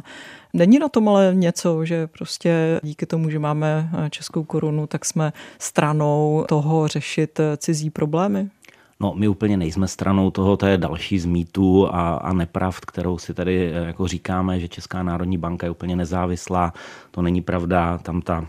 Není 0.54 0.80
na 0.80 0.90
tom 0.90 1.10
ale 1.10 1.32
něco, 1.36 1.86
že 1.86 2.08
prostě 2.08 2.80
díky 2.84 3.06
tomu, 3.06 3.30
že 3.30 3.40
máme 3.40 3.90
českou 4.10 4.44
korunu, 4.44 4.88
tak 4.88 5.06
jsme 5.06 5.34
stranou 5.60 6.46
toho 6.50 6.88
řešit 6.88 7.40
cizí 7.58 7.90
problémy? 7.90 8.50
No, 9.02 9.14
my 9.16 9.28
úplně 9.28 9.58
nejsme 9.58 9.88
stranou 9.88 10.32
toho, 10.32 10.58
to 10.58 10.66
je 10.66 10.78
další 10.78 11.20
z 11.20 11.26
mýtů 11.26 11.88
a, 11.96 12.14
a 12.14 12.34
nepravd, 12.34 12.86
kterou 12.86 13.18
si 13.18 13.34
tady 13.34 13.72
jako 13.74 14.08
říkáme, 14.08 14.60
že 14.60 14.68
Česká 14.68 15.04
národní 15.04 15.38
banka 15.38 15.68
je 15.68 15.72
úplně 15.72 15.96
nezávislá. 15.96 16.74
To 17.12 17.22
není 17.22 17.42
pravda, 17.42 17.98
tam 17.98 18.22
ta 18.22 18.46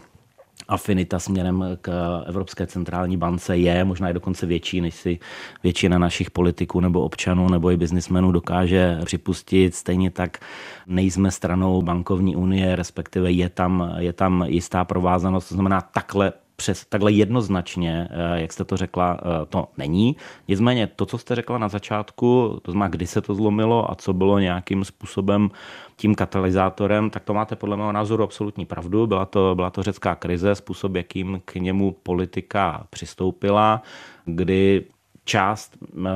afinita 0.68 1.18
směrem 1.18 1.64
k 1.80 1.90
Evropské 2.26 2.66
centrální 2.66 3.16
bance 3.16 3.56
je, 3.56 3.84
možná 3.84 4.08
je 4.08 4.14
dokonce 4.14 4.46
větší, 4.46 4.80
než 4.80 4.94
si 4.94 5.18
většina 5.62 5.98
našich 5.98 6.30
politiků 6.30 6.80
nebo 6.80 7.00
občanů 7.00 7.48
nebo 7.48 7.70
i 7.70 7.76
biznismenů 7.76 8.32
dokáže 8.32 9.00
připustit. 9.04 9.74
Stejně 9.74 10.10
tak 10.10 10.38
nejsme 10.86 11.30
stranou 11.30 11.82
bankovní 11.82 12.36
unie, 12.36 12.76
respektive 12.76 13.32
je 13.32 13.48
tam, 13.48 13.94
je 13.98 14.12
tam 14.12 14.44
jistá 14.48 14.84
provázanost, 14.84 15.48
to 15.48 15.54
znamená 15.54 15.80
takhle 15.80 16.32
přes 16.60 16.86
takhle 16.86 17.12
jednoznačně, 17.12 18.08
eh, 18.10 18.40
jak 18.40 18.52
jste 18.52 18.64
to 18.64 18.76
řekla, 18.76 19.18
eh, 19.20 19.46
to 19.46 19.68
není. 19.78 20.16
Nicméně 20.48 20.86
to, 20.86 21.06
co 21.06 21.18
jste 21.18 21.34
řekla 21.34 21.58
na 21.58 21.68
začátku, 21.68 22.60
to 22.62 22.72
znamená, 22.72 22.88
kdy 22.88 23.06
se 23.06 23.20
to 23.20 23.34
zlomilo 23.34 23.90
a 23.90 23.94
co 23.94 24.12
bylo 24.12 24.38
nějakým 24.38 24.84
způsobem 24.84 25.50
tím 25.96 26.14
katalyzátorem, 26.14 27.10
tak 27.10 27.24
to 27.24 27.34
máte 27.34 27.56
podle 27.56 27.76
mého 27.76 27.92
názoru 27.92 28.24
absolutní 28.24 28.66
pravdu. 28.66 29.06
Byla 29.06 29.24
to, 29.24 29.52
byla 29.54 29.70
to 29.70 29.82
řecká 29.82 30.14
krize, 30.14 30.54
způsob, 30.54 30.94
jakým 30.94 31.40
k 31.44 31.54
němu 31.54 31.96
politika 32.02 32.86
přistoupila, 32.90 33.82
kdy 34.24 34.84
část 35.24 35.76
eh, 35.82 36.08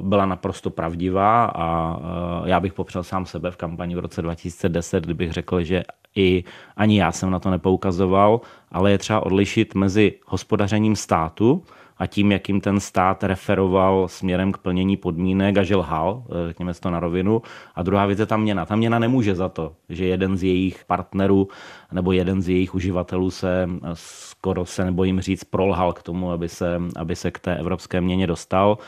byla 0.00 0.26
naprosto 0.26 0.70
pravdivá 0.70 1.44
a 1.44 1.98
já 2.44 2.60
bych 2.60 2.72
popřel 2.72 3.02
sám 3.02 3.26
sebe 3.26 3.50
v 3.50 3.56
kampani 3.56 3.94
v 3.94 3.98
roce 3.98 4.22
2010, 4.22 5.04
kdybych 5.04 5.32
řekl, 5.32 5.62
že 5.62 5.82
i 6.16 6.44
ani 6.76 6.98
já 6.98 7.12
jsem 7.12 7.30
na 7.30 7.38
to 7.38 7.50
nepoukazoval, 7.50 8.40
ale 8.72 8.90
je 8.90 8.98
třeba 8.98 9.20
odlišit 9.20 9.74
mezi 9.74 10.12
hospodařením 10.26 10.96
státu 10.96 11.62
a 12.02 12.06
tím, 12.06 12.32
jakým 12.32 12.60
ten 12.60 12.80
stát 12.80 13.24
referoval 13.24 14.08
směrem 14.08 14.52
k 14.52 14.58
plnění 14.58 14.96
podmínek 14.96 15.58
a 15.58 15.62
že 15.62 15.76
lhal, 15.76 16.22
eh, 16.26 16.48
řekněme 16.48 16.74
to 16.74 16.90
na 16.90 17.00
rovinu. 17.00 17.42
A 17.74 17.82
druhá 17.82 18.06
věc 18.06 18.18
je 18.18 18.26
ta 18.26 18.36
měna. 18.36 18.66
Ta 18.66 18.76
měna 18.76 18.98
nemůže 18.98 19.34
za 19.34 19.48
to, 19.48 19.72
že 19.88 20.06
jeden 20.06 20.36
z 20.36 20.42
jejich 20.42 20.84
partnerů 20.84 21.48
nebo 21.92 22.12
jeden 22.12 22.42
z 22.42 22.48
jejich 22.48 22.74
uživatelů 22.74 23.30
se 23.30 23.68
eh, 23.70 23.90
skoro 23.94 24.66
se 24.66 24.84
nebojím 24.84 25.20
říct 25.20 25.44
prolhal 25.44 25.92
k 25.92 26.02
tomu, 26.02 26.30
aby 26.30 26.48
se, 26.48 26.80
aby 26.96 27.16
se 27.16 27.30
k 27.30 27.38
té 27.38 27.56
evropské 27.56 28.00
měně 28.00 28.26
dostal 28.26 28.78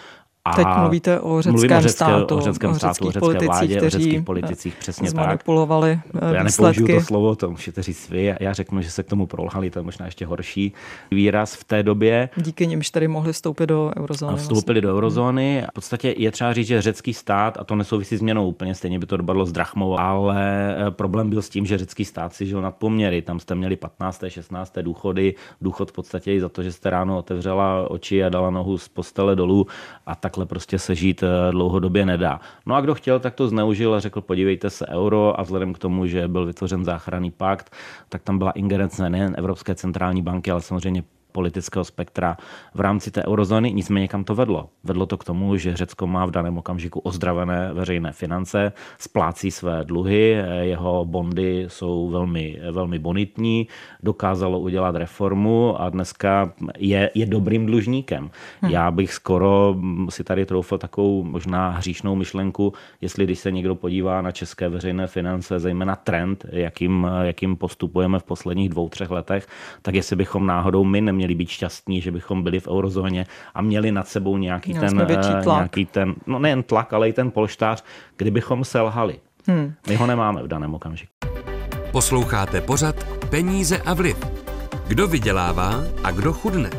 a 0.46 0.56
Teď 0.56 0.66
mluvíte 0.78 1.20
o 1.20 1.42
řeckém 1.42 1.78
o 1.78 1.80
řecké, 1.80 1.88
státu, 1.88 2.36
o 2.36 2.40
řeckém 2.40 2.74
státu, 2.74 3.06
o 3.06 3.10
řecké 3.10 3.46
vládě, 3.46 3.82
o 3.82 3.90
řeckých 3.90 4.22
politicích, 4.22 4.76
přesně 4.76 5.10
zmanipulovali 5.10 6.00
tak. 6.12 6.34
Já 6.34 6.42
nepoužiju 6.42 6.86
to 6.86 7.00
slovo, 7.00 7.36
to 7.36 7.50
můžete 7.50 7.82
říct 7.82 8.10
vy, 8.10 8.34
já 8.40 8.52
řeknu, 8.52 8.82
že 8.82 8.90
se 8.90 9.02
k 9.02 9.06
tomu 9.06 9.26
prolhali, 9.26 9.70
to 9.70 9.78
je 9.78 9.82
možná 9.82 10.06
ještě 10.06 10.26
horší 10.26 10.72
výraz 11.10 11.54
v 11.54 11.64
té 11.64 11.82
době. 11.82 12.28
Díky 12.36 12.66
nimž 12.66 12.90
tady 12.90 13.08
mohli 13.08 13.32
vstoupit 13.32 13.66
do 13.66 13.90
eurozóny. 13.96 14.32
A 14.32 14.36
vstoupili 14.36 14.80
vlastně. 14.80 14.80
do 14.80 14.96
eurozóny. 14.96 15.64
V 15.70 15.74
podstatě 15.74 16.14
je 16.18 16.30
třeba 16.30 16.52
říct, 16.52 16.66
že 16.66 16.82
řecký 16.82 17.14
stát, 17.14 17.56
a 17.60 17.64
to 17.64 17.76
nesouvisí 17.76 18.16
s 18.16 18.20
měnou 18.20 18.48
úplně, 18.48 18.74
stejně 18.74 18.98
by 18.98 19.06
to 19.06 19.16
dopadlo 19.16 19.46
s 19.46 19.52
drachmou, 19.52 19.98
ale 19.98 20.76
eh, 20.86 20.90
problém 20.90 21.30
byl 21.30 21.42
s 21.42 21.48
tím, 21.48 21.66
že 21.66 21.78
řecký 21.78 22.04
stát 22.04 22.34
si 22.34 22.46
žil 22.46 22.60
nad 22.60 22.76
poměry. 22.76 23.22
Tam 23.22 23.40
jste 23.40 23.54
měli 23.54 23.76
15. 23.76 24.24
16. 24.28 24.74
důchody, 24.82 25.34
důchod 25.60 25.90
v 25.90 25.94
podstatě 25.94 26.34
i 26.34 26.40
za 26.40 26.48
to, 26.48 26.62
že 26.62 26.72
jste 26.72 26.90
ráno 26.90 27.18
otevřela 27.18 27.90
oči 27.90 28.24
a 28.24 28.28
dala 28.28 28.50
nohu 28.50 28.78
z 28.78 28.88
postele 28.88 29.36
dolů 29.36 29.66
a 30.06 30.14
tak 30.14 30.33
takhle 30.34 30.46
prostě 30.46 30.78
se 30.78 30.94
žít 30.94 31.22
eh, 31.22 31.52
dlouhodobě 31.52 32.06
nedá. 32.06 32.40
No 32.66 32.74
a 32.74 32.80
kdo 32.80 32.94
chtěl, 32.94 33.20
tak 33.20 33.34
to 33.34 33.48
zneužil 33.48 33.94
a 33.94 34.00
řekl, 34.00 34.20
podívejte 34.20 34.70
se 34.70 34.86
euro 34.86 35.40
a 35.40 35.42
vzhledem 35.42 35.72
k 35.72 35.78
tomu, 35.78 36.06
že 36.06 36.28
byl 36.28 36.46
vytvořen 36.46 36.84
záchranný 36.84 37.30
pakt, 37.30 37.72
tak 38.08 38.22
tam 38.22 38.38
byla 38.38 38.50
ingerence 38.50 39.10
nejen 39.10 39.34
Evropské 39.38 39.74
centrální 39.74 40.22
banky, 40.22 40.50
ale 40.50 40.60
samozřejmě 40.60 41.04
politického 41.34 41.84
spektra 41.84 42.36
v 42.74 42.80
rámci 42.80 43.10
té 43.10 43.26
eurozóny, 43.26 43.72
nicméně 43.72 44.08
kam 44.08 44.24
to 44.24 44.34
vedlo? 44.34 44.68
Vedlo 44.84 45.06
to 45.06 45.16
k 45.16 45.24
tomu, 45.24 45.56
že 45.56 45.76
Řecko 45.76 46.06
má 46.06 46.26
v 46.26 46.30
daném 46.30 46.58
okamžiku 46.58 47.00
ozdravené 47.00 47.72
veřejné 47.72 48.12
finance, 48.12 48.72
splácí 48.98 49.50
své 49.50 49.84
dluhy, 49.84 50.36
jeho 50.60 51.04
bondy 51.04 51.64
jsou 51.68 52.08
velmi, 52.08 52.60
velmi 52.70 52.98
bonitní, 52.98 53.68
dokázalo 54.02 54.58
udělat 54.58 54.96
reformu 54.96 55.80
a 55.80 55.90
dneska 55.90 56.52
je, 56.78 57.10
je 57.14 57.26
dobrým 57.26 57.66
dlužníkem. 57.66 58.30
Hmm. 58.60 58.72
Já 58.72 58.90
bych 58.90 59.12
skoro 59.12 59.74
si 60.08 60.24
tady 60.24 60.46
troufl 60.46 60.78
takovou 60.78 61.24
možná 61.24 61.70
hříšnou 61.70 62.14
myšlenku, 62.14 62.72
jestli 63.00 63.24
když 63.24 63.38
se 63.38 63.50
někdo 63.50 63.74
podívá 63.74 64.22
na 64.22 64.32
české 64.32 64.68
veřejné 64.68 65.06
finance, 65.06 65.58
zejména 65.58 65.96
trend, 65.96 66.46
jakým, 66.52 67.08
jakým 67.22 67.56
postupujeme 67.56 68.18
v 68.18 68.24
posledních 68.24 68.68
dvou, 68.68 68.88
třech 68.88 69.10
letech, 69.10 69.46
tak 69.82 69.94
jestli 69.94 70.16
bychom 70.16 70.46
náhodou 70.46 70.84
my 70.84 71.00
neměli 71.00 71.23
měli 71.24 71.34
být 71.34 71.48
šťastní, 71.48 72.00
že 72.00 72.10
bychom 72.10 72.42
byli 72.42 72.60
v 72.60 72.68
eurozóně 72.68 73.26
a 73.54 73.62
měli 73.62 73.92
nad 73.92 74.08
sebou 74.08 74.36
nějaký, 74.36 74.74
ten, 74.74 75.00
eh, 75.00 75.42
nějaký 75.46 75.86
ten, 75.86 76.14
no 76.26 76.38
nejen 76.38 76.62
tlak, 76.62 76.92
ale 76.92 77.08
i 77.08 77.12
ten 77.12 77.30
polštář, 77.30 77.84
kdybychom 78.16 78.64
selhali. 78.64 79.20
Hmm. 79.46 79.72
My 79.88 79.96
ho 79.96 80.06
nemáme 80.06 80.42
v 80.42 80.48
daném 80.48 80.74
okamžiku. 80.74 81.12
Posloucháte 81.92 82.60
pořad 82.60 83.04
Peníze 83.30 83.78
a 83.78 83.94
vliv. 83.94 84.16
Kdo 84.88 85.08
vydělává 85.08 85.84
a 86.04 86.10
kdo 86.10 86.32
chudne? 86.32 86.70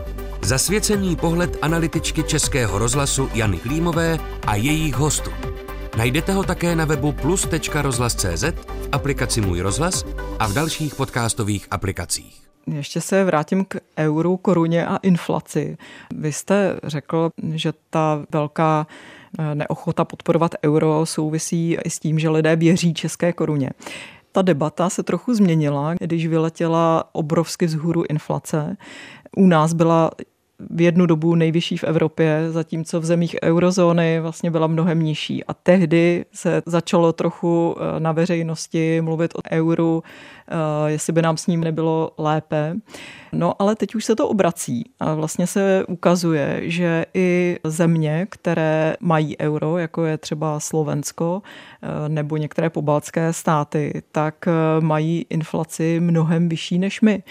Zasvěcený 0.42 1.16
pohled 1.16 1.58
analytičky 1.62 2.24
Českého 2.24 2.80
rozhlasu 2.80 3.30
Jany 3.34 3.58
Klímové 3.58 4.18
a 4.48 4.56
jejich 4.56 4.96
hostů. 4.96 5.32
Najdete 5.98 6.34
ho 6.34 6.44
také 6.44 6.76
na 6.76 6.86
webu 6.86 7.12
plus.rozhlas.cz, 7.12 8.44
v 8.44 8.90
aplikaci 8.92 9.42
Můj 9.42 9.62
rozhlas 9.62 10.06
a 10.40 10.48
v 10.48 10.54
dalších 10.54 10.96
podcastových 10.96 11.68
aplikacích. 11.72 12.45
Ještě 12.68 13.02
se 13.02 13.24
vrátím 13.24 13.66
k 13.66 13.80
euru, 13.98 14.38
koruně 14.38 14.86
a 14.86 14.98
inflaci. 14.98 15.78
Vy 16.16 16.32
jste 16.32 16.80
řekl, 16.84 17.30
že 17.54 17.74
ta 17.90 18.26
velká 18.32 18.88
eh, 19.40 19.56
neochota 19.56 20.06
podporovat 20.06 20.52
euro 20.64 21.06
souvisí 21.06 21.78
i 21.86 21.90
s 21.90 22.00
tím, 22.00 22.20
že 22.20 22.30
lidé 22.30 22.56
věří 22.56 22.94
české 22.94 23.34
koruně. 23.34 23.70
Ta 24.32 24.42
debata 24.42 24.90
se 24.90 25.04
trochu 25.04 25.34
změnila, 25.34 25.94
když 26.00 26.28
vyletěla 26.28 27.10
obrovsky 27.12 27.66
vzhůru 27.66 28.04
inflace. 28.10 28.78
U 29.38 29.48
nás 29.48 29.74
byla 29.74 30.12
v 30.70 30.82
jednu 30.82 31.06
dobu 31.06 31.36
nejvyšší 31.36 31.78
v 31.78 31.84
Evropě, 31.84 32.48
zatímco 32.52 33.00
v 33.00 33.06
zemích 33.06 33.36
eurozóny 33.44 34.20
vlastně 34.20 34.52
byla 34.52 34.68
mnohem 34.68 35.04
nižší. 35.04 35.44
A 35.44 35.54
tehdy 35.54 36.26
se 36.32 36.62
začalo 36.66 37.14
trochu 37.14 37.76
eh, 37.78 38.00
na 38.00 38.12
veřejnosti 38.12 39.02
mluvit 39.02 39.32
o 39.36 39.40
euru, 39.52 40.04
jestli 40.86 41.14
by 41.14 41.22
nám 41.22 41.38
s 41.38 41.48
ním 41.48 41.64
nebylo 41.64 42.12
lépe. 42.18 42.76
No 43.34 43.62
ale 43.62 43.76
teď 43.76 43.96
už 43.96 44.06
se 44.06 44.16
to 44.16 44.28
obrací 44.28 44.84
a 45.00 45.14
vlastně 45.14 45.48
se 45.48 45.86
ukazuje, 45.88 46.62
že 46.64 47.06
i 47.14 47.60
země, 47.64 48.28
které 48.30 48.96
mají 49.00 49.38
euro, 49.40 49.78
jako 49.78 50.06
je 50.06 50.18
třeba 50.18 50.60
Slovensko 50.60 51.42
eh, 51.82 52.10
nebo 52.10 52.38
některé 52.38 52.70
pobaltské 52.70 53.34
státy, 53.34 54.02
tak 54.12 54.46
mají 54.80 55.26
inflaci 55.30 56.00
mnohem 56.00 56.50
vyšší 56.50 56.80
než 56.80 57.02
my. 57.02 57.24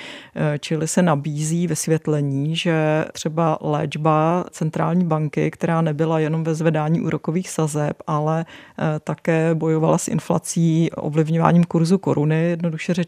Čili 0.60 0.88
se 0.88 1.02
nabízí 1.02 1.66
vysvětlení, 1.66 2.56
že 2.56 3.04
třeba 3.12 3.58
léčba 3.60 4.44
centrální 4.50 5.04
banky, 5.04 5.50
která 5.50 5.80
nebyla 5.80 6.18
jenom 6.18 6.44
ve 6.44 6.54
zvedání 6.54 7.00
úrokových 7.00 7.50
sazeb, 7.50 8.02
ale 8.06 8.46
eh, 8.78 9.00
také 9.00 9.54
bojovala 9.54 9.98
s 9.98 10.08
inflací, 10.08 10.90
ovlivňováním 10.90 11.64
kurzu 11.64 11.98
koruny, 11.98 12.50
jednoduše 12.50 12.94
řečeno, 12.94 13.03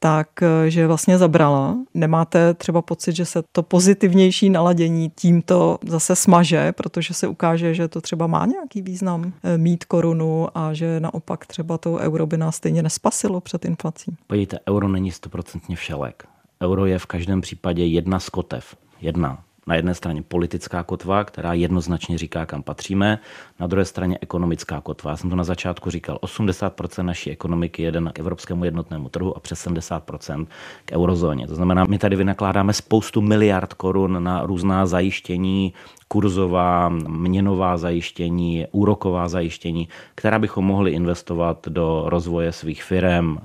tak 0.00 0.42
eh, 0.42 0.70
že 0.70 0.86
vlastně 0.86 1.18
zabrala. 1.18 1.76
Nemáte 1.94 2.54
třeba 2.54 2.82
pocit, 2.82 3.16
že 3.16 3.24
se 3.24 3.42
to 3.52 3.62
pozitivnější 3.62 4.50
naladění 4.50 5.10
tímto 5.14 5.78
zase 5.86 6.16
smaže, 6.16 6.72
protože 6.72 7.14
se 7.14 7.28
ukáže, 7.28 7.74
že 7.74 7.88
to 7.88 8.00
třeba 8.00 8.26
má 8.26 8.46
nějaký 8.46 8.82
význam 8.82 9.32
eh, 9.42 9.58
mít 9.58 9.84
korunu 9.84 10.48
a 10.54 10.72
že 10.72 11.00
naopak 11.00 11.46
třeba 11.46 11.78
to 11.78 11.94
euro 11.94 12.26
by 12.26 12.36
nás 12.36 12.56
stejně 12.56 12.82
nespasilo 12.82 13.40
před 13.40 13.64
inflací. 13.64 14.16
Pojďte, 14.26 14.58
euro 14.68 14.88
není 14.88 15.12
stoprocentně 15.12 15.76
všelek. 15.76 16.24
Euro 16.62 16.86
je 16.86 16.98
v 16.98 17.06
každém 17.06 17.40
případě 17.40 17.84
jedna 17.84 18.18
z 18.18 18.28
kotev 18.28 18.76
jedna 19.00 19.38
na 19.66 19.74
jedné 19.74 19.94
straně 19.94 20.22
politická 20.22 20.82
kotva, 20.82 21.24
která 21.24 21.52
jednoznačně 21.52 22.18
říká, 22.18 22.46
kam 22.46 22.62
patříme, 22.62 23.18
na 23.60 23.66
druhé 23.66 23.84
straně 23.84 24.18
ekonomická 24.20 24.80
kotva. 24.80 25.10
Já 25.10 25.16
jsem 25.16 25.30
to 25.30 25.36
na 25.36 25.44
začátku 25.44 25.90
říkal, 25.90 26.18
80% 26.22 27.02
naší 27.02 27.30
ekonomiky 27.30 27.82
jede 27.82 28.00
k 28.12 28.18
evropskému 28.18 28.64
jednotnému 28.64 29.08
trhu 29.08 29.36
a 29.36 29.40
přes 29.40 29.66
70% 29.66 30.46
k 30.84 30.92
eurozóně. 30.92 31.46
To 31.46 31.54
znamená, 31.54 31.84
my 31.84 31.98
tady 31.98 32.16
vynakládáme 32.16 32.72
spoustu 32.72 33.20
miliard 33.20 33.74
korun 33.74 34.24
na 34.24 34.46
různá 34.46 34.86
zajištění, 34.86 35.72
kurzová, 36.08 36.88
měnová 37.08 37.76
zajištění, 37.76 38.66
úroková 38.72 39.28
zajištění, 39.28 39.88
která 40.14 40.38
bychom 40.38 40.64
mohli 40.64 40.90
investovat 40.90 41.68
do 41.68 42.04
rozvoje 42.06 42.52
svých 42.52 42.82
firm, 42.82 43.38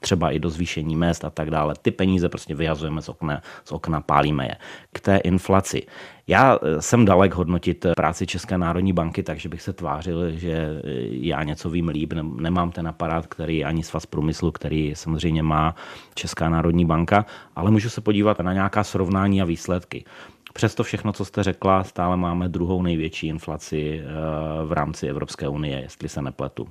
třeba 0.00 0.30
i 0.30 0.38
do 0.38 0.50
zvýšení 0.50 0.96
mest 0.96 1.24
a 1.24 1.30
tak 1.30 1.50
dále. 1.50 1.74
Ty 1.82 1.90
peníze 1.90 2.28
prostě 2.28 2.54
vyhazujeme 2.54 3.02
z 3.02 3.08
okna, 3.08 3.42
z 3.64 3.72
okna 3.72 4.00
pálíme 4.00 4.46
je. 4.46 4.56
K 4.92 5.00
té 5.00 5.16
inflaci. 5.16 5.82
Já 6.26 6.58
eh, 6.62 6.82
jsem 6.82 7.04
dalek 7.04 7.34
hodnotit 7.34 7.84
eh, 7.84 7.92
práci 7.96 8.26
České 8.26 8.58
národní 8.58 8.92
banky, 8.92 9.22
takže 9.22 9.48
bych 9.48 9.62
se 9.62 9.72
tvářil, 9.72 10.30
že 10.30 10.52
eh, 10.52 10.80
já 11.10 11.42
něco 11.42 11.70
vím 11.70 11.88
líp. 11.88 12.12
Nemám 12.22 12.70
ten 12.70 12.88
aparát, 12.88 13.26
který 13.26 13.64
ani 13.64 13.82
svaz 13.82 14.06
průmyslu, 14.06 14.52
který 14.52 14.92
samozřejmě 14.94 15.42
má 15.42 15.74
Česká 16.14 16.48
národní 16.48 16.84
banka, 16.84 17.26
ale 17.56 17.70
můžu 17.70 17.90
se 17.90 18.00
podívat 18.00 18.40
na 18.40 18.52
nějaká 18.52 18.84
srovnání 18.84 19.42
a 19.42 19.44
výsledky. 19.44 20.04
Přesto 20.52 20.82
všechno, 20.82 21.12
co 21.12 21.24
jste 21.24 21.42
řekla, 21.42 21.84
stále 21.84 22.16
máme 22.16 22.48
druhou 22.48 22.82
největší 22.82 23.26
inflaci 23.26 24.02
v 24.66 24.72
rámci 24.72 25.06
Evropské 25.06 25.48
unie, 25.48 25.80
jestli 25.80 26.08
se 26.08 26.22
nepletu. 26.22 26.68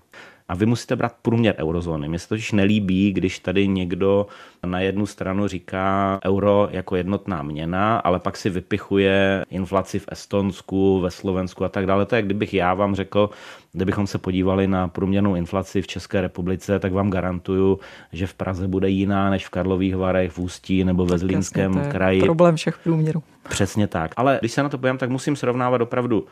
A 0.50 0.56
vy 0.56 0.66
musíte 0.66 0.96
brát 0.96 1.16
průměr 1.22 1.56
eurozóny. 1.58 2.10
Mně 2.10 2.20
se 2.20 2.30
totiž 2.30 2.52
nelíbí, 2.52 3.14
když 3.14 3.40
tady 3.40 3.68
někdo 3.68 4.28
na 4.66 4.80
jednu 4.80 5.06
stranu 5.06 5.48
říká 5.48 6.20
euro 6.26 6.68
jako 6.72 6.96
jednotná 6.96 7.44
měna, 7.44 7.98
ale 7.98 8.20
pak 8.20 8.38
si 8.38 8.50
vypichuje 8.50 9.46
inflaci 9.50 10.00
v 10.00 10.06
Estonsku, 10.12 11.00
ve 11.00 11.12
Slovensku 11.12 11.66
a 11.66 11.70
tak 11.70 11.86
dále. 11.86 12.06
To 12.06 12.16
je, 12.16 12.22
kdybych 12.22 12.54
já 12.54 12.74
vám 12.74 12.96
řekl, 12.96 13.30
kdybychom 13.74 14.08
se 14.08 14.18
podívali 14.18 14.68
na 14.68 14.88
průměrnou 14.88 15.36
inflaci 15.36 15.82
v 15.82 15.88
České 15.88 16.22
republice, 16.22 16.80
tak 16.80 16.94
vám 16.94 17.10
garantuju, 17.10 17.80
že 18.14 18.28
v 18.28 18.34
Praze 18.34 18.68
bude 18.68 18.90
jiná 18.90 19.30
než 19.30 19.48
v 19.48 19.50
Karlových 19.50 19.96
Varech, 19.96 20.32
v 20.32 20.40
Ústí 20.40 20.84
nebo 20.84 21.06
ve 21.06 21.18
Zlínském 21.18 21.74
Jasně, 21.74 21.92
kraji. 21.92 22.22
Problém 22.22 22.56
všech 22.56 22.78
průměrů. 22.78 23.24
Přesně 23.50 23.88
tak. 23.88 24.12
Ale 24.18 24.38
když 24.40 24.52
se 24.52 24.64
na 24.64 24.70
to 24.70 24.78
podívám, 24.78 24.98
tak 24.98 25.10
musím 25.10 25.36
srovnávat 25.36 25.82
opravdu 25.82 26.26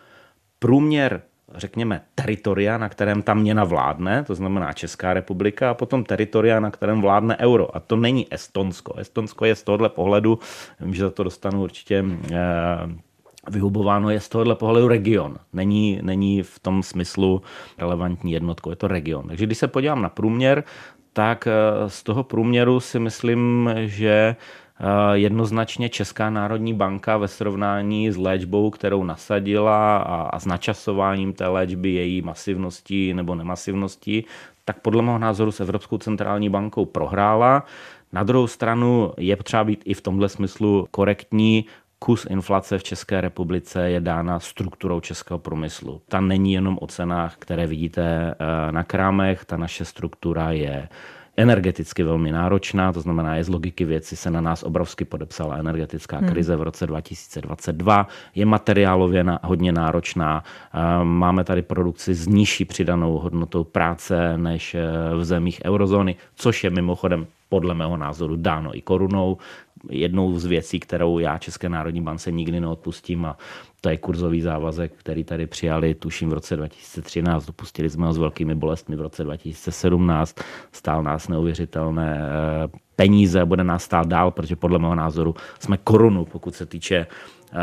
průměr 0.59 1.21
řekněme, 1.55 2.01
teritoria, 2.15 2.77
na 2.77 2.89
kterém 2.89 3.21
ta 3.21 3.33
měna 3.33 3.63
vládne, 3.63 4.23
to 4.23 4.35
znamená 4.35 4.73
Česká 4.73 5.13
republika, 5.13 5.69
a 5.69 5.73
potom 5.73 6.03
teritoria, 6.03 6.59
na 6.59 6.71
kterém 6.71 7.01
vládne 7.01 7.37
euro. 7.37 7.75
A 7.75 7.79
to 7.79 7.95
není 7.95 8.27
Estonsko. 8.33 8.93
Estonsko 8.97 9.45
je 9.45 9.55
z 9.55 9.63
tohohle 9.63 9.89
pohledu, 9.89 10.39
vím, 10.79 10.93
že 10.93 11.03
za 11.03 11.09
to 11.09 11.23
dostanu 11.23 11.63
určitě 11.63 12.05
eh, 12.31 12.37
vyhubováno, 13.49 14.09
je 14.09 14.19
z 14.19 14.29
tohohle 14.29 14.55
pohledu 14.55 14.87
region. 14.87 15.37
Není, 15.53 15.99
není 16.01 16.43
v 16.43 16.59
tom 16.59 16.83
smyslu 16.83 17.41
relevantní 17.77 18.31
jednotkou, 18.31 18.69
je 18.69 18.75
to 18.75 18.87
region. 18.87 19.27
Takže 19.27 19.45
když 19.45 19.57
se 19.57 19.67
podívám 19.67 20.01
na 20.01 20.09
průměr, 20.09 20.63
tak 21.13 21.47
eh, 21.47 21.51
z 21.89 22.03
toho 22.03 22.23
průměru 22.23 22.79
si 22.79 22.99
myslím, 22.99 23.69
že 23.85 24.35
jednoznačně 25.13 25.89
Česká 25.89 26.29
národní 26.29 26.73
banka 26.73 27.17
ve 27.17 27.27
srovnání 27.27 28.11
s 28.11 28.17
léčbou, 28.17 28.69
kterou 28.69 29.03
nasadila 29.03 29.97
a, 29.97 30.21
a 30.21 30.39
s 30.39 30.45
načasováním 30.45 31.33
té 31.33 31.47
léčby, 31.47 31.89
její 31.89 32.21
masivností 32.21 33.13
nebo 33.13 33.35
nemasivností, 33.35 34.25
tak 34.65 34.79
podle 34.79 35.01
mého 35.01 35.17
názoru 35.17 35.51
s 35.51 35.59
Evropskou 35.59 35.97
centrální 35.97 36.49
bankou 36.49 36.85
prohrála. 36.85 37.65
Na 38.13 38.23
druhou 38.23 38.47
stranu 38.47 39.13
je 39.17 39.35
potřeba 39.35 39.63
být 39.63 39.81
i 39.85 39.93
v 39.93 40.01
tomhle 40.01 40.29
smyslu 40.29 40.87
korektní. 40.91 41.65
Kus 41.99 42.27
inflace 42.29 42.77
v 42.77 42.83
České 42.83 43.21
republice 43.21 43.89
je 43.89 43.99
dána 43.99 44.39
strukturou 44.39 44.99
českého 44.99 45.39
průmyslu. 45.39 46.01
Ta 46.07 46.21
není 46.21 46.53
jenom 46.53 46.77
o 46.81 46.87
cenách, 46.87 47.35
které 47.39 47.67
vidíte 47.67 48.35
eh, 48.39 48.71
na 48.71 48.83
krámech, 48.83 49.45
ta 49.45 49.57
naše 49.57 49.85
struktura 49.85 50.51
je 50.51 50.89
energeticky 51.37 52.03
velmi 52.03 52.31
náročná, 52.31 52.93
to 52.93 53.01
znamená, 53.01 53.35
je 53.35 53.43
z 53.43 53.49
logiky 53.49 53.85
věci 53.85 54.15
se 54.15 54.31
na 54.31 54.41
nás 54.41 54.63
obrovsky 54.63 55.05
podepsala 55.05 55.57
energetická 55.57 56.17
hmm. 56.17 56.29
krize 56.29 56.55
v 56.55 56.61
roce 56.61 56.87
2022, 56.87 58.07
je 58.35 58.45
materiálově 58.45 59.25
hodně 59.43 59.71
náročná, 59.71 60.43
máme 61.03 61.43
tady 61.43 61.61
produkci 61.61 62.15
s 62.15 62.27
nižší 62.27 62.65
přidanou 62.65 63.17
hodnotou 63.17 63.63
práce 63.63 64.37
než 64.37 64.75
e, 64.75 64.81
v 65.15 65.23
zemích 65.23 65.61
eurozóny, 65.65 66.15
což 66.35 66.63
je 66.63 66.69
mimochodem 66.69 67.27
podle 67.49 67.73
mého 67.73 67.97
názoru 67.97 68.35
dáno 68.35 68.77
i 68.77 68.81
korunou. 68.81 69.37
Jednou 69.89 70.39
z 70.39 70.45
věcí, 70.45 70.79
kterou 70.79 71.19
já 71.19 71.37
České 71.37 71.69
národní 71.69 72.01
bance 72.01 72.31
nikdy 72.31 72.59
neodpustím 72.59 73.25
a 73.25 73.37
to 73.81 73.89
je 73.89 73.97
kurzový 73.97 74.41
závazek, 74.41 74.93
který 74.97 75.23
tady 75.23 75.47
přijali, 75.47 75.95
tuším 75.95 76.29
v 76.29 76.33
roce 76.33 76.55
2013, 76.55 77.45
dopustili 77.45 77.89
jsme 77.89 78.05
ho 78.05 78.13
s 78.13 78.17
velkými 78.17 78.55
bolestmi 78.55 78.95
v 78.95 79.01
roce 79.01 79.23
2017, 79.23 80.35
stál 80.71 81.03
nás 81.03 81.27
neuvěřitelné 81.27 82.19
eh, 82.21 82.77
peníze, 82.95 83.45
bude 83.45 83.63
nás 83.63 83.83
stát 83.83 84.07
dál, 84.07 84.31
protože 84.31 84.55
podle 84.55 84.79
mého 84.79 84.95
názoru 84.95 85.35
jsme 85.59 85.77
korunu, 85.77 86.25
pokud 86.25 86.55
se 86.55 86.65
týče 86.65 87.07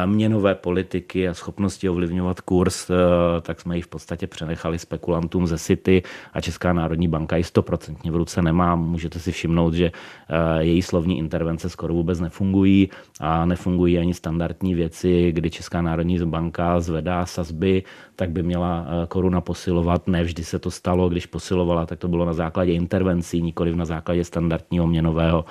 měnové 0.06 0.54
politiky 0.54 1.28
a 1.28 1.34
schopnosti 1.34 1.88
ovlivňovat 1.88 2.40
kurz, 2.40 2.90
eh, 2.90 2.94
tak 3.40 3.60
jsme 3.60 3.76
ji 3.76 3.82
v 3.82 3.88
podstatě 3.88 4.26
přenechali 4.26 4.78
spekulantům 4.78 5.46
ze 5.46 5.58
City 5.58 6.02
a 6.32 6.40
Česká 6.40 6.72
národní 6.72 7.08
banka 7.08 7.36
ji 7.36 7.44
stoprocentně 7.44 8.10
v 8.10 8.16
ruce 8.16 8.42
nemá. 8.42 8.76
Můžete 8.76 9.18
si 9.18 9.32
všimnout, 9.32 9.74
že 9.74 9.92
eh, 9.92 10.64
její 10.64 10.82
slovní 10.82 11.18
intervence 11.18 11.68
skoro 11.68 11.94
vůbec 11.94 12.20
nefungují 12.20 12.90
a 13.20 13.44
nefungují 13.44 13.98
ani 13.98 14.14
standardní 14.14 14.74
věci, 14.74 15.32
kdy 15.32 15.50
Česká 15.50 15.82
národní 15.82 16.18
banka 16.24 16.80
zvedá 16.80 17.26
sazby, 17.26 17.82
tak 18.16 18.30
by 18.30 18.42
měla 18.42 18.86
koruna 19.08 19.40
posilovat. 19.40 20.08
Nevždy 20.08 20.44
se 20.44 20.58
to 20.58 20.70
stalo, 20.70 21.08
když 21.08 21.26
posilovala, 21.26 21.86
tak 21.86 21.98
to 21.98 22.08
bylo 22.08 22.24
na 22.24 22.32
základě 22.32 22.72
intervencí, 22.72 23.42
nikoli 23.42 23.76
na 23.76 23.84
základě 23.84 24.24
standardního 24.24 24.86
měnového, 24.86 25.44